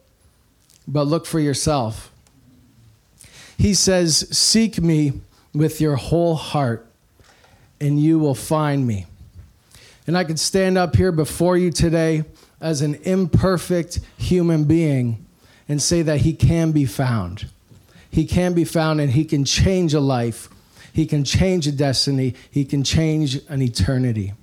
but 0.88 1.04
look 1.04 1.26
for 1.26 1.40
yourself. 1.40 2.12
He 3.58 3.74
says, 3.74 4.28
Seek 4.36 4.82
me 4.82 5.22
with 5.54 5.80
your 5.80 5.96
whole 5.96 6.36
heart, 6.36 6.86
and 7.80 8.00
you 8.00 8.20
will 8.20 8.36
find 8.36 8.86
me. 8.88 9.06
And 10.06 10.18
I 10.18 10.24
could 10.24 10.40
stand 10.40 10.78
up 10.78 10.96
here 10.96 11.12
before 11.12 11.58
you 11.58 11.72
today 11.72 12.26
as 12.60 12.82
an 12.82 12.96
imperfect 13.04 14.00
human 14.18 14.64
being 14.66 15.26
and 15.68 15.82
say 15.82 16.02
that 16.02 16.22
He 16.22 16.34
can 16.34 16.72
be 16.72 16.86
found. 16.86 17.50
He 18.10 18.26
can 18.26 18.54
be 18.54 18.66
found, 18.66 19.02
and 19.02 19.12
He 19.12 19.26
can 19.26 19.46
change 19.46 19.94
a 19.94 20.00
life. 20.00 20.50
He 20.94 21.06
can 21.06 21.24
change 21.24 21.68
a 21.68 21.72
destiny. 21.72 22.36
He 22.52 22.64
can 22.64 22.84
change 22.84 23.40
an 23.50 23.62
eternity. 23.62 24.34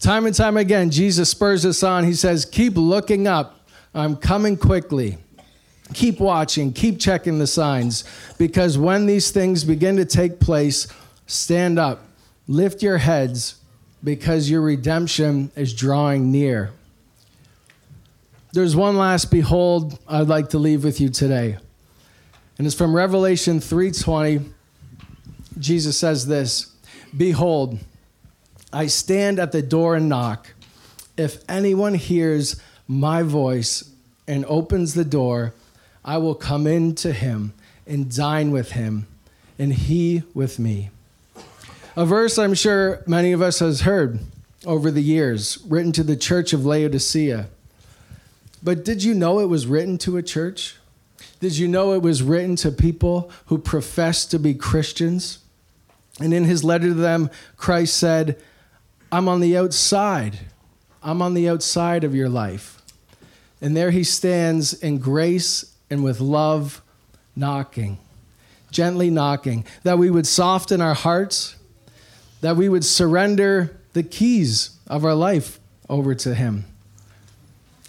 Time 0.00 0.26
and 0.26 0.34
time 0.34 0.56
again, 0.56 0.90
Jesus 0.90 1.28
spurs 1.28 1.64
us 1.64 1.82
on. 1.82 2.04
He 2.04 2.14
says, 2.14 2.44
Keep 2.44 2.76
looking 2.76 3.28
up. 3.28 3.60
I'm 3.94 4.16
coming 4.16 4.56
quickly. 4.56 5.18
Keep 5.92 6.18
watching, 6.18 6.72
keep 6.72 6.98
checking 6.98 7.38
the 7.38 7.46
signs, 7.46 8.04
because 8.38 8.78
when 8.78 9.04
these 9.04 9.30
things 9.30 9.64
begin 9.64 9.96
to 9.96 10.06
take 10.06 10.40
place, 10.40 10.88
stand 11.26 11.78
up, 11.78 12.00
lift 12.48 12.82
your 12.82 12.96
heads, 12.98 13.56
because 14.02 14.48
your 14.50 14.62
redemption 14.62 15.52
is 15.56 15.74
drawing 15.74 16.32
near. 16.32 16.70
There's 18.54 18.74
one 18.74 18.96
last 18.96 19.30
behold 19.30 19.98
I'd 20.08 20.28
like 20.28 20.50
to 20.50 20.58
leave 20.58 20.84
with 20.84 21.00
you 21.00 21.10
today. 21.10 21.58
And 22.56 22.66
it's 22.66 22.76
from 22.76 22.94
Revelation 22.94 23.60
3:20. 23.60 24.53
Jesus 25.58 25.96
says 25.98 26.26
this, 26.26 26.66
"Behold, 27.16 27.78
I 28.72 28.86
stand 28.86 29.38
at 29.38 29.52
the 29.52 29.62
door 29.62 29.94
and 29.94 30.08
knock. 30.08 30.52
If 31.16 31.38
anyone 31.48 31.94
hears 31.94 32.56
my 32.88 33.22
voice 33.22 33.84
and 34.26 34.44
opens 34.46 34.94
the 34.94 35.04
door, 35.04 35.54
I 36.04 36.18
will 36.18 36.34
come 36.34 36.66
in 36.66 36.94
to 36.96 37.12
him 37.12 37.52
and 37.86 38.14
dine 38.14 38.50
with 38.50 38.72
him, 38.72 39.06
and 39.58 39.72
he 39.72 40.24
with 40.34 40.58
me. 40.58 40.90
A 41.96 42.04
verse 42.04 42.38
I'm 42.38 42.54
sure 42.54 43.02
many 43.06 43.30
of 43.30 43.40
us 43.40 43.60
has 43.60 43.82
heard 43.82 44.18
over 44.66 44.90
the 44.90 45.02
years, 45.02 45.58
written 45.68 45.92
to 45.92 46.02
the 46.02 46.16
church 46.16 46.52
of 46.52 46.66
Laodicea. 46.66 47.48
But 48.62 48.84
did 48.84 49.04
you 49.04 49.14
know 49.14 49.38
it 49.40 49.48
was 49.48 49.66
written 49.66 49.98
to 49.98 50.16
a 50.16 50.22
church? 50.22 50.76
Did 51.38 51.58
you 51.58 51.68
know 51.68 51.92
it 51.92 52.02
was 52.02 52.22
written 52.22 52.56
to 52.56 52.70
people 52.72 53.30
who 53.46 53.58
profess 53.58 54.24
to 54.26 54.38
be 54.38 54.54
Christians? 54.54 55.38
And 56.20 56.32
in 56.32 56.44
his 56.44 56.62
letter 56.62 56.88
to 56.88 56.94
them, 56.94 57.30
Christ 57.56 57.96
said, 57.96 58.40
I'm 59.10 59.28
on 59.28 59.40
the 59.40 59.56
outside. 59.56 60.38
I'm 61.02 61.20
on 61.20 61.34
the 61.34 61.48
outside 61.48 62.04
of 62.04 62.14
your 62.14 62.28
life. 62.28 62.80
And 63.60 63.76
there 63.76 63.90
he 63.90 64.04
stands 64.04 64.72
in 64.74 64.98
grace 64.98 65.74
and 65.90 66.02
with 66.02 66.20
love, 66.20 66.82
knocking, 67.36 67.98
gently 68.70 69.10
knocking, 69.10 69.64
that 69.82 69.98
we 69.98 70.10
would 70.10 70.26
soften 70.26 70.80
our 70.80 70.94
hearts, 70.94 71.56
that 72.40 72.56
we 72.56 72.68
would 72.68 72.84
surrender 72.84 73.76
the 73.92 74.02
keys 74.02 74.76
of 74.86 75.04
our 75.04 75.14
life 75.14 75.60
over 75.88 76.14
to 76.14 76.34
him, 76.34 76.64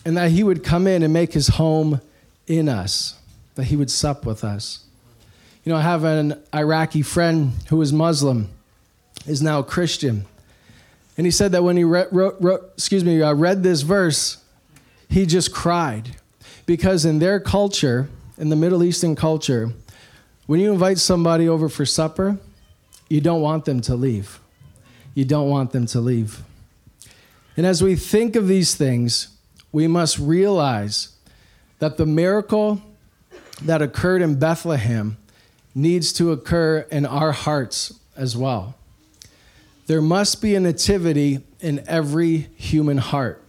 and 0.06 0.16
that 0.18 0.32
he 0.32 0.44
would 0.44 0.64
come 0.64 0.88
in 0.88 1.04
and 1.04 1.12
make 1.12 1.34
his 1.34 1.48
home 1.50 2.02
in 2.48 2.70
us, 2.70 3.18
that 3.56 3.66
he 3.66 3.76
would 3.76 3.90
sup 3.90 4.26
with 4.26 4.44
us. 4.44 4.86
You 5.66 5.72
know, 5.72 5.80
I 5.80 5.82
have 5.82 6.04
an 6.04 6.40
Iraqi 6.54 7.02
friend 7.02 7.54
who 7.70 7.82
is 7.82 7.92
Muslim, 7.92 8.50
is 9.26 9.42
now 9.42 9.64
Christian. 9.64 10.26
And 11.18 11.26
he 11.26 11.32
said 11.32 11.54
that 11.54 11.64
when 11.64 11.76
he 11.76 11.84
re- 11.84 12.06
wrote, 12.12 12.36
wrote, 12.40 12.72
excuse 12.76 13.04
me, 13.04 13.20
uh, 13.24 13.34
read 13.34 13.64
this 13.64 13.82
verse, 13.82 14.38
he 15.10 15.26
just 15.26 15.52
cried. 15.52 16.18
Because 16.68 17.04
in 17.04 17.18
their 17.18 17.40
culture, 17.40 18.10
in 18.38 18.50
the 18.50 18.56
Middle 18.56 18.84
Eastern 18.84 19.16
culture, 19.16 19.72
when 20.46 20.60
you 20.60 20.72
invite 20.72 21.00
somebody 21.00 21.50
over 21.50 21.68
for 21.68 21.84
supper, 21.84 22.38
you 23.10 23.20
don't 23.20 23.42
want 23.42 23.66
them 23.66 23.82
to 23.82 23.96
leave. 23.96 24.40
You 25.16 25.26
don't 25.26 25.50
want 25.50 25.72
them 25.72 25.88
to 25.88 26.00
leave. 26.00 26.44
And 27.58 27.66
as 27.66 27.82
we 27.82 27.96
think 27.96 28.36
of 28.36 28.48
these 28.48 28.76
things, 28.76 29.30
we 29.72 29.88
must 29.88 30.20
realize 30.20 31.10
that 31.80 31.98
the 31.98 32.06
miracle 32.06 32.84
that 33.64 33.82
occurred 33.82 34.22
in 34.22 34.38
Bethlehem 34.38 35.18
needs 35.76 36.14
to 36.14 36.32
occur 36.32 36.88
in 36.90 37.06
our 37.06 37.34
hearts 37.34 38.00
as 38.16 38.36
well. 38.36 38.76
There 39.88 40.02
must 40.02 40.42
be 40.42 40.56
a 40.56 40.60
nativity 40.60 41.42
in 41.60 41.84
every 41.86 42.48
human 42.56 42.98
heart, 42.98 43.44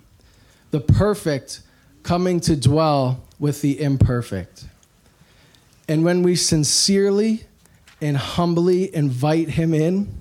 the 0.73 0.81
perfect 0.81 1.61
coming 2.03 2.41
to 2.41 2.57
dwell 2.57 3.23
with 3.39 3.63
the 3.63 3.81
imperfect. 3.81 4.67
And 5.89 6.05
when 6.05 6.23
we 6.23 6.35
sincerely 6.35 7.45
and 8.01 8.17
humbly 8.17 8.95
invite 8.95 9.51
him 9.51 9.73
in, 9.73 10.21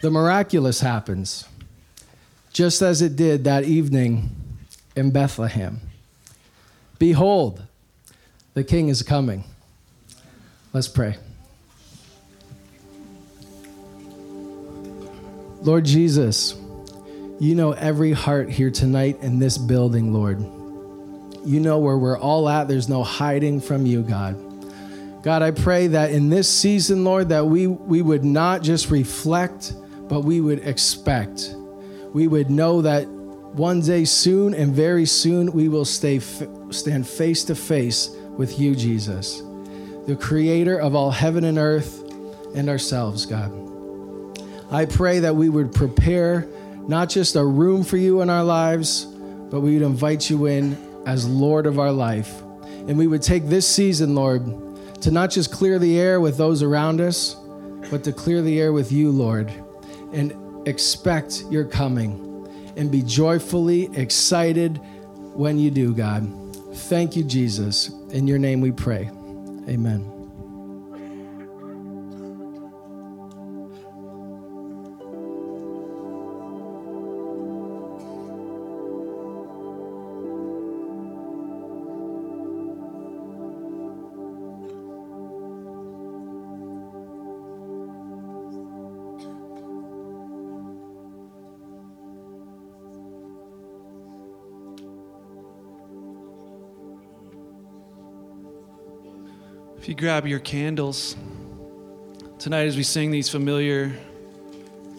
the 0.00 0.10
miraculous 0.10 0.80
happens, 0.80 1.44
just 2.52 2.80
as 2.80 3.02
it 3.02 3.14
did 3.14 3.44
that 3.44 3.64
evening 3.64 4.30
in 4.96 5.10
Bethlehem. 5.10 5.80
Behold, 6.98 7.62
the 8.54 8.64
king 8.64 8.88
is 8.88 9.02
coming. 9.02 9.44
Let's 10.72 10.86
pray. 10.86 11.16
Lord 15.62 15.84
Jesus, 15.84 16.54
you 17.40 17.54
know 17.56 17.72
every 17.72 18.12
heart 18.12 18.48
here 18.48 18.70
tonight 18.70 19.18
in 19.20 19.40
this 19.40 19.58
building, 19.58 20.12
Lord. 20.12 20.40
You 21.44 21.58
know 21.58 21.78
where 21.80 21.98
we're 21.98 22.18
all 22.18 22.48
at. 22.48 22.68
There's 22.68 22.88
no 22.88 23.02
hiding 23.02 23.60
from 23.60 23.84
you, 23.84 24.02
God. 24.02 24.36
God, 25.24 25.42
I 25.42 25.50
pray 25.50 25.88
that 25.88 26.12
in 26.12 26.30
this 26.30 26.48
season, 26.48 27.04
Lord, 27.04 27.30
that 27.30 27.46
we, 27.46 27.66
we 27.66 28.00
would 28.00 28.24
not 28.24 28.62
just 28.62 28.90
reflect, 28.90 29.74
but 30.08 30.20
we 30.20 30.40
would 30.40 30.60
expect. 30.60 31.54
We 32.14 32.28
would 32.28 32.48
know 32.48 32.80
that 32.82 33.08
one 33.08 33.80
day 33.80 34.04
soon 34.04 34.54
and 34.54 34.72
very 34.72 35.04
soon 35.04 35.50
we 35.52 35.68
will 35.68 35.84
stay, 35.84 36.20
stand 36.70 37.08
face 37.08 37.42
to 37.44 37.54
face 37.54 38.10
with 38.36 38.58
you, 38.60 38.76
Jesus, 38.76 39.42
the 40.06 40.16
creator 40.16 40.78
of 40.78 40.94
all 40.94 41.10
heaven 41.10 41.44
and 41.44 41.58
earth 41.58 42.02
and 42.54 42.68
ourselves, 42.68 43.26
God. 43.26 43.52
I 44.70 44.86
pray 44.86 45.20
that 45.20 45.34
we 45.36 45.48
would 45.48 45.72
prepare 45.74 46.48
not 46.86 47.08
just 47.08 47.36
a 47.36 47.44
room 47.44 47.84
for 47.84 47.96
you 47.96 48.20
in 48.20 48.30
our 48.30 48.44
lives, 48.44 49.04
but 49.04 49.60
we 49.60 49.74
would 49.74 49.86
invite 49.86 50.30
you 50.30 50.46
in 50.46 50.76
as 51.06 51.28
Lord 51.28 51.66
of 51.66 51.78
our 51.78 51.92
life. 51.92 52.40
And 52.62 52.96
we 52.96 53.06
would 53.06 53.22
take 53.22 53.46
this 53.46 53.66
season, 53.68 54.14
Lord, 54.14 54.44
to 55.02 55.10
not 55.10 55.30
just 55.30 55.52
clear 55.52 55.78
the 55.78 55.98
air 55.98 56.20
with 56.20 56.36
those 56.36 56.62
around 56.62 57.00
us, 57.00 57.36
but 57.90 58.04
to 58.04 58.12
clear 58.12 58.42
the 58.42 58.60
air 58.60 58.72
with 58.72 58.92
you, 58.92 59.10
Lord, 59.10 59.52
and 60.12 60.34
expect 60.68 61.44
your 61.50 61.64
coming 61.64 62.26
and 62.76 62.90
be 62.90 63.02
joyfully 63.02 63.90
excited 63.96 64.78
when 65.34 65.58
you 65.58 65.70
do, 65.70 65.94
God. 65.94 66.28
Thank 66.74 67.16
you, 67.16 67.24
Jesus. 67.24 67.88
In 68.10 68.26
your 68.26 68.38
name 68.38 68.60
we 68.60 68.72
pray. 68.72 69.10
Amen. 69.68 70.19
Grab 100.00 100.26
your 100.26 100.38
candles, 100.38 101.14
tonight 102.38 102.66
as 102.66 102.74
we 102.74 102.82
sing 102.82 103.10
these 103.10 103.28
familiar 103.28 103.92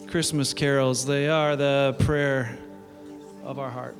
Christmas 0.06 0.54
carols, 0.54 1.04
they 1.04 1.28
are 1.28 1.56
the 1.56 1.96
prayer 1.98 2.56
of 3.42 3.58
our 3.58 3.68
heart. 3.68 3.96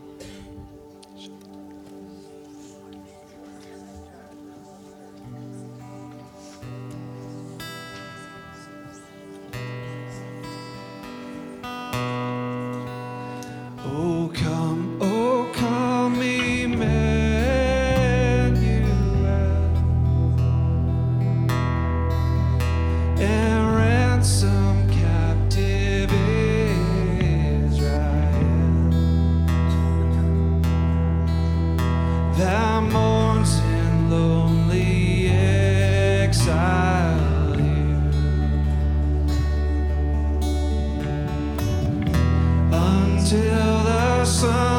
The 44.43 44.72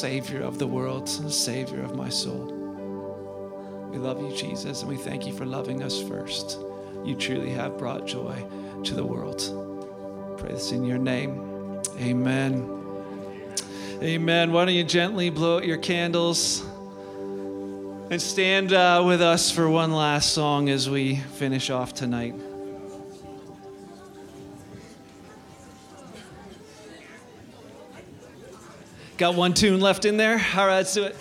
Savior 0.00 0.40
of 0.40 0.58
the 0.58 0.66
world, 0.66 1.06
Savior 1.06 1.82
of 1.82 1.94
my 1.94 2.08
soul. 2.08 2.46
We 3.90 3.98
love 3.98 4.18
you, 4.22 4.34
Jesus, 4.34 4.80
and 4.80 4.88
we 4.88 4.96
thank 4.96 5.26
you 5.26 5.34
for 5.34 5.44
loving 5.44 5.82
us 5.82 6.02
first. 6.02 6.58
You 7.04 7.14
truly 7.14 7.50
have 7.50 7.76
brought 7.76 8.06
joy 8.06 8.42
to 8.84 8.94
the 8.94 9.04
world. 9.04 10.38
Pray 10.38 10.52
this 10.52 10.72
in 10.72 10.84
your 10.84 10.96
name. 10.96 11.82
Amen. 11.98 12.66
Amen. 14.00 14.52
Why 14.52 14.64
don't 14.64 14.74
you 14.74 14.84
gently 14.84 15.28
blow 15.28 15.58
out 15.58 15.66
your 15.66 15.76
candles 15.76 16.64
and 18.10 18.22
stand 18.22 18.72
uh, 18.72 19.02
with 19.04 19.20
us 19.20 19.50
for 19.50 19.68
one 19.68 19.92
last 19.92 20.32
song 20.32 20.70
as 20.70 20.88
we 20.88 21.16
finish 21.16 21.68
off 21.68 21.92
tonight. 21.92 22.34
Got 29.20 29.34
one 29.34 29.52
tune 29.52 29.80
left 29.80 30.06
in 30.06 30.16
there? 30.16 30.42
All 30.56 30.66
right, 30.66 30.76
let's 30.76 30.94
do 30.94 31.02
it. 31.02 31.14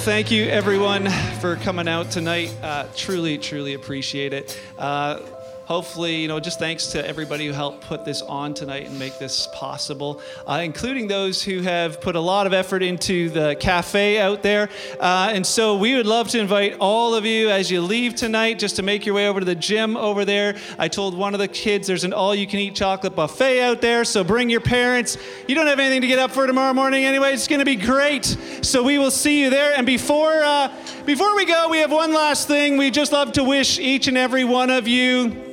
Thank 0.00 0.30
you 0.30 0.44
everyone 0.44 1.10
for 1.40 1.56
coming 1.56 1.86
out 1.86 2.10
tonight. 2.10 2.54
Uh, 2.62 2.86
truly, 2.96 3.36
truly 3.36 3.74
appreciate 3.74 4.32
it. 4.32 4.58
Uh, 4.78 5.20
hopefully, 5.70 6.16
you 6.16 6.26
know, 6.26 6.40
just 6.40 6.58
thanks 6.58 6.88
to 6.88 7.06
everybody 7.06 7.46
who 7.46 7.52
helped 7.52 7.80
put 7.82 8.04
this 8.04 8.22
on 8.22 8.52
tonight 8.52 8.88
and 8.88 8.98
make 8.98 9.16
this 9.20 9.46
possible, 9.54 10.20
uh, 10.48 10.60
including 10.64 11.06
those 11.06 11.44
who 11.44 11.60
have 11.60 12.00
put 12.00 12.16
a 12.16 12.20
lot 12.20 12.44
of 12.44 12.52
effort 12.52 12.82
into 12.82 13.30
the 13.30 13.54
cafe 13.60 14.20
out 14.20 14.42
there. 14.42 14.68
Uh, 14.98 15.30
and 15.32 15.46
so 15.46 15.76
we 15.76 15.94
would 15.94 16.08
love 16.08 16.26
to 16.26 16.40
invite 16.40 16.74
all 16.80 17.14
of 17.14 17.24
you 17.24 17.50
as 17.50 17.70
you 17.70 17.80
leave 17.82 18.16
tonight 18.16 18.58
just 18.58 18.74
to 18.74 18.82
make 18.82 19.06
your 19.06 19.14
way 19.14 19.28
over 19.28 19.38
to 19.38 19.46
the 19.46 19.54
gym 19.54 19.96
over 19.96 20.24
there. 20.24 20.56
I 20.76 20.88
told 20.88 21.16
one 21.16 21.34
of 21.34 21.38
the 21.38 21.46
kids 21.46 21.86
there's 21.86 22.02
an 22.02 22.12
all 22.12 22.34
you 22.34 22.48
can 22.48 22.58
eat 22.58 22.74
chocolate 22.74 23.14
buffet 23.14 23.62
out 23.62 23.80
there, 23.80 24.04
so 24.04 24.24
bring 24.24 24.50
your 24.50 24.60
parents. 24.60 25.18
You 25.46 25.54
don't 25.54 25.68
have 25.68 25.78
anything 25.78 26.00
to 26.00 26.08
get 26.08 26.18
up 26.18 26.32
for 26.32 26.48
tomorrow 26.48 26.74
morning 26.74 27.04
anyway. 27.04 27.32
It's 27.32 27.46
going 27.46 27.60
to 27.60 27.64
be 27.64 27.76
great. 27.76 28.24
So 28.62 28.82
we 28.82 28.98
will 28.98 29.12
see 29.12 29.40
you 29.40 29.50
there. 29.50 29.74
And 29.76 29.86
before 29.86 30.42
uh, 30.42 30.74
Before 31.06 31.36
we 31.36 31.44
go, 31.44 31.68
we 31.68 31.78
have 31.78 31.92
one 31.92 32.12
last 32.12 32.48
thing. 32.48 32.76
We 32.76 32.90
just 32.90 33.12
love 33.12 33.30
to 33.34 33.44
wish 33.44 33.78
each 33.78 34.08
and 34.08 34.18
every 34.18 34.42
one 34.42 34.70
of 34.70 34.88
you 34.88 35.49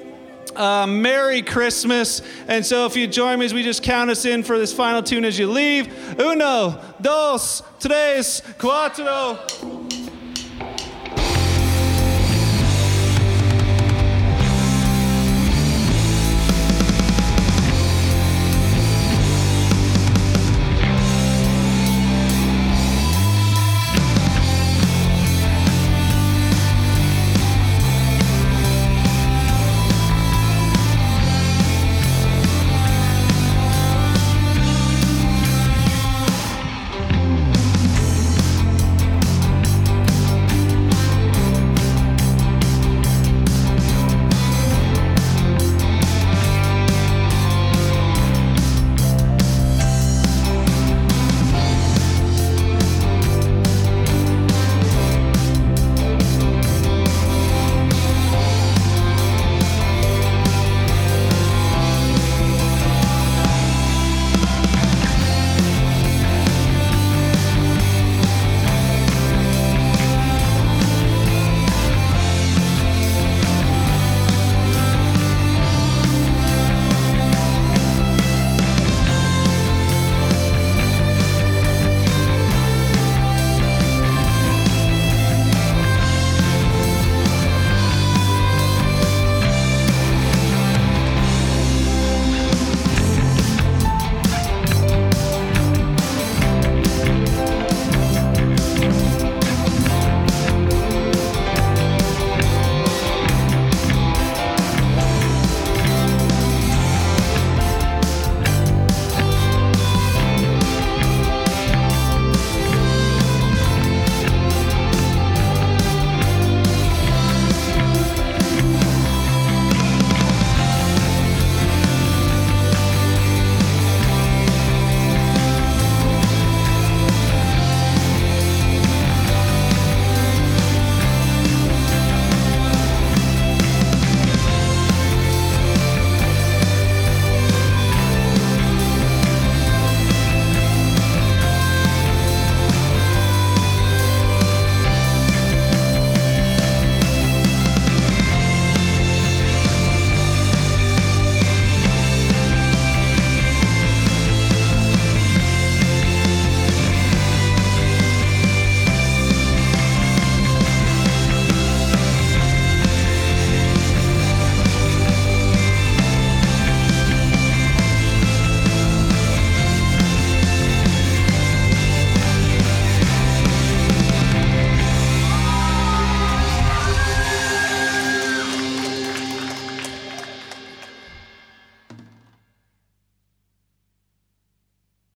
uh, 0.58 0.88
Merry 0.88 1.42
Christmas. 1.42 2.22
And 2.48 2.66
so, 2.66 2.86
if 2.86 2.96
you 2.96 3.08
join 3.08 3.40
me 3.40 3.46
as 3.46 3.54
we 3.54 3.64
just 3.64 3.84
count 3.84 4.10
us 4.10 4.26
in 4.26 4.44
for 4.44 4.58
this 4.58 4.74
final 4.74 5.04
tune 5.04 5.24
as 5.26 5.38
you 5.38 5.50
leave. 5.50 6.20
Uno, 6.20 6.82
dos, 7.02 7.64
tres, 7.80 8.42
cuatro. 8.58 10.07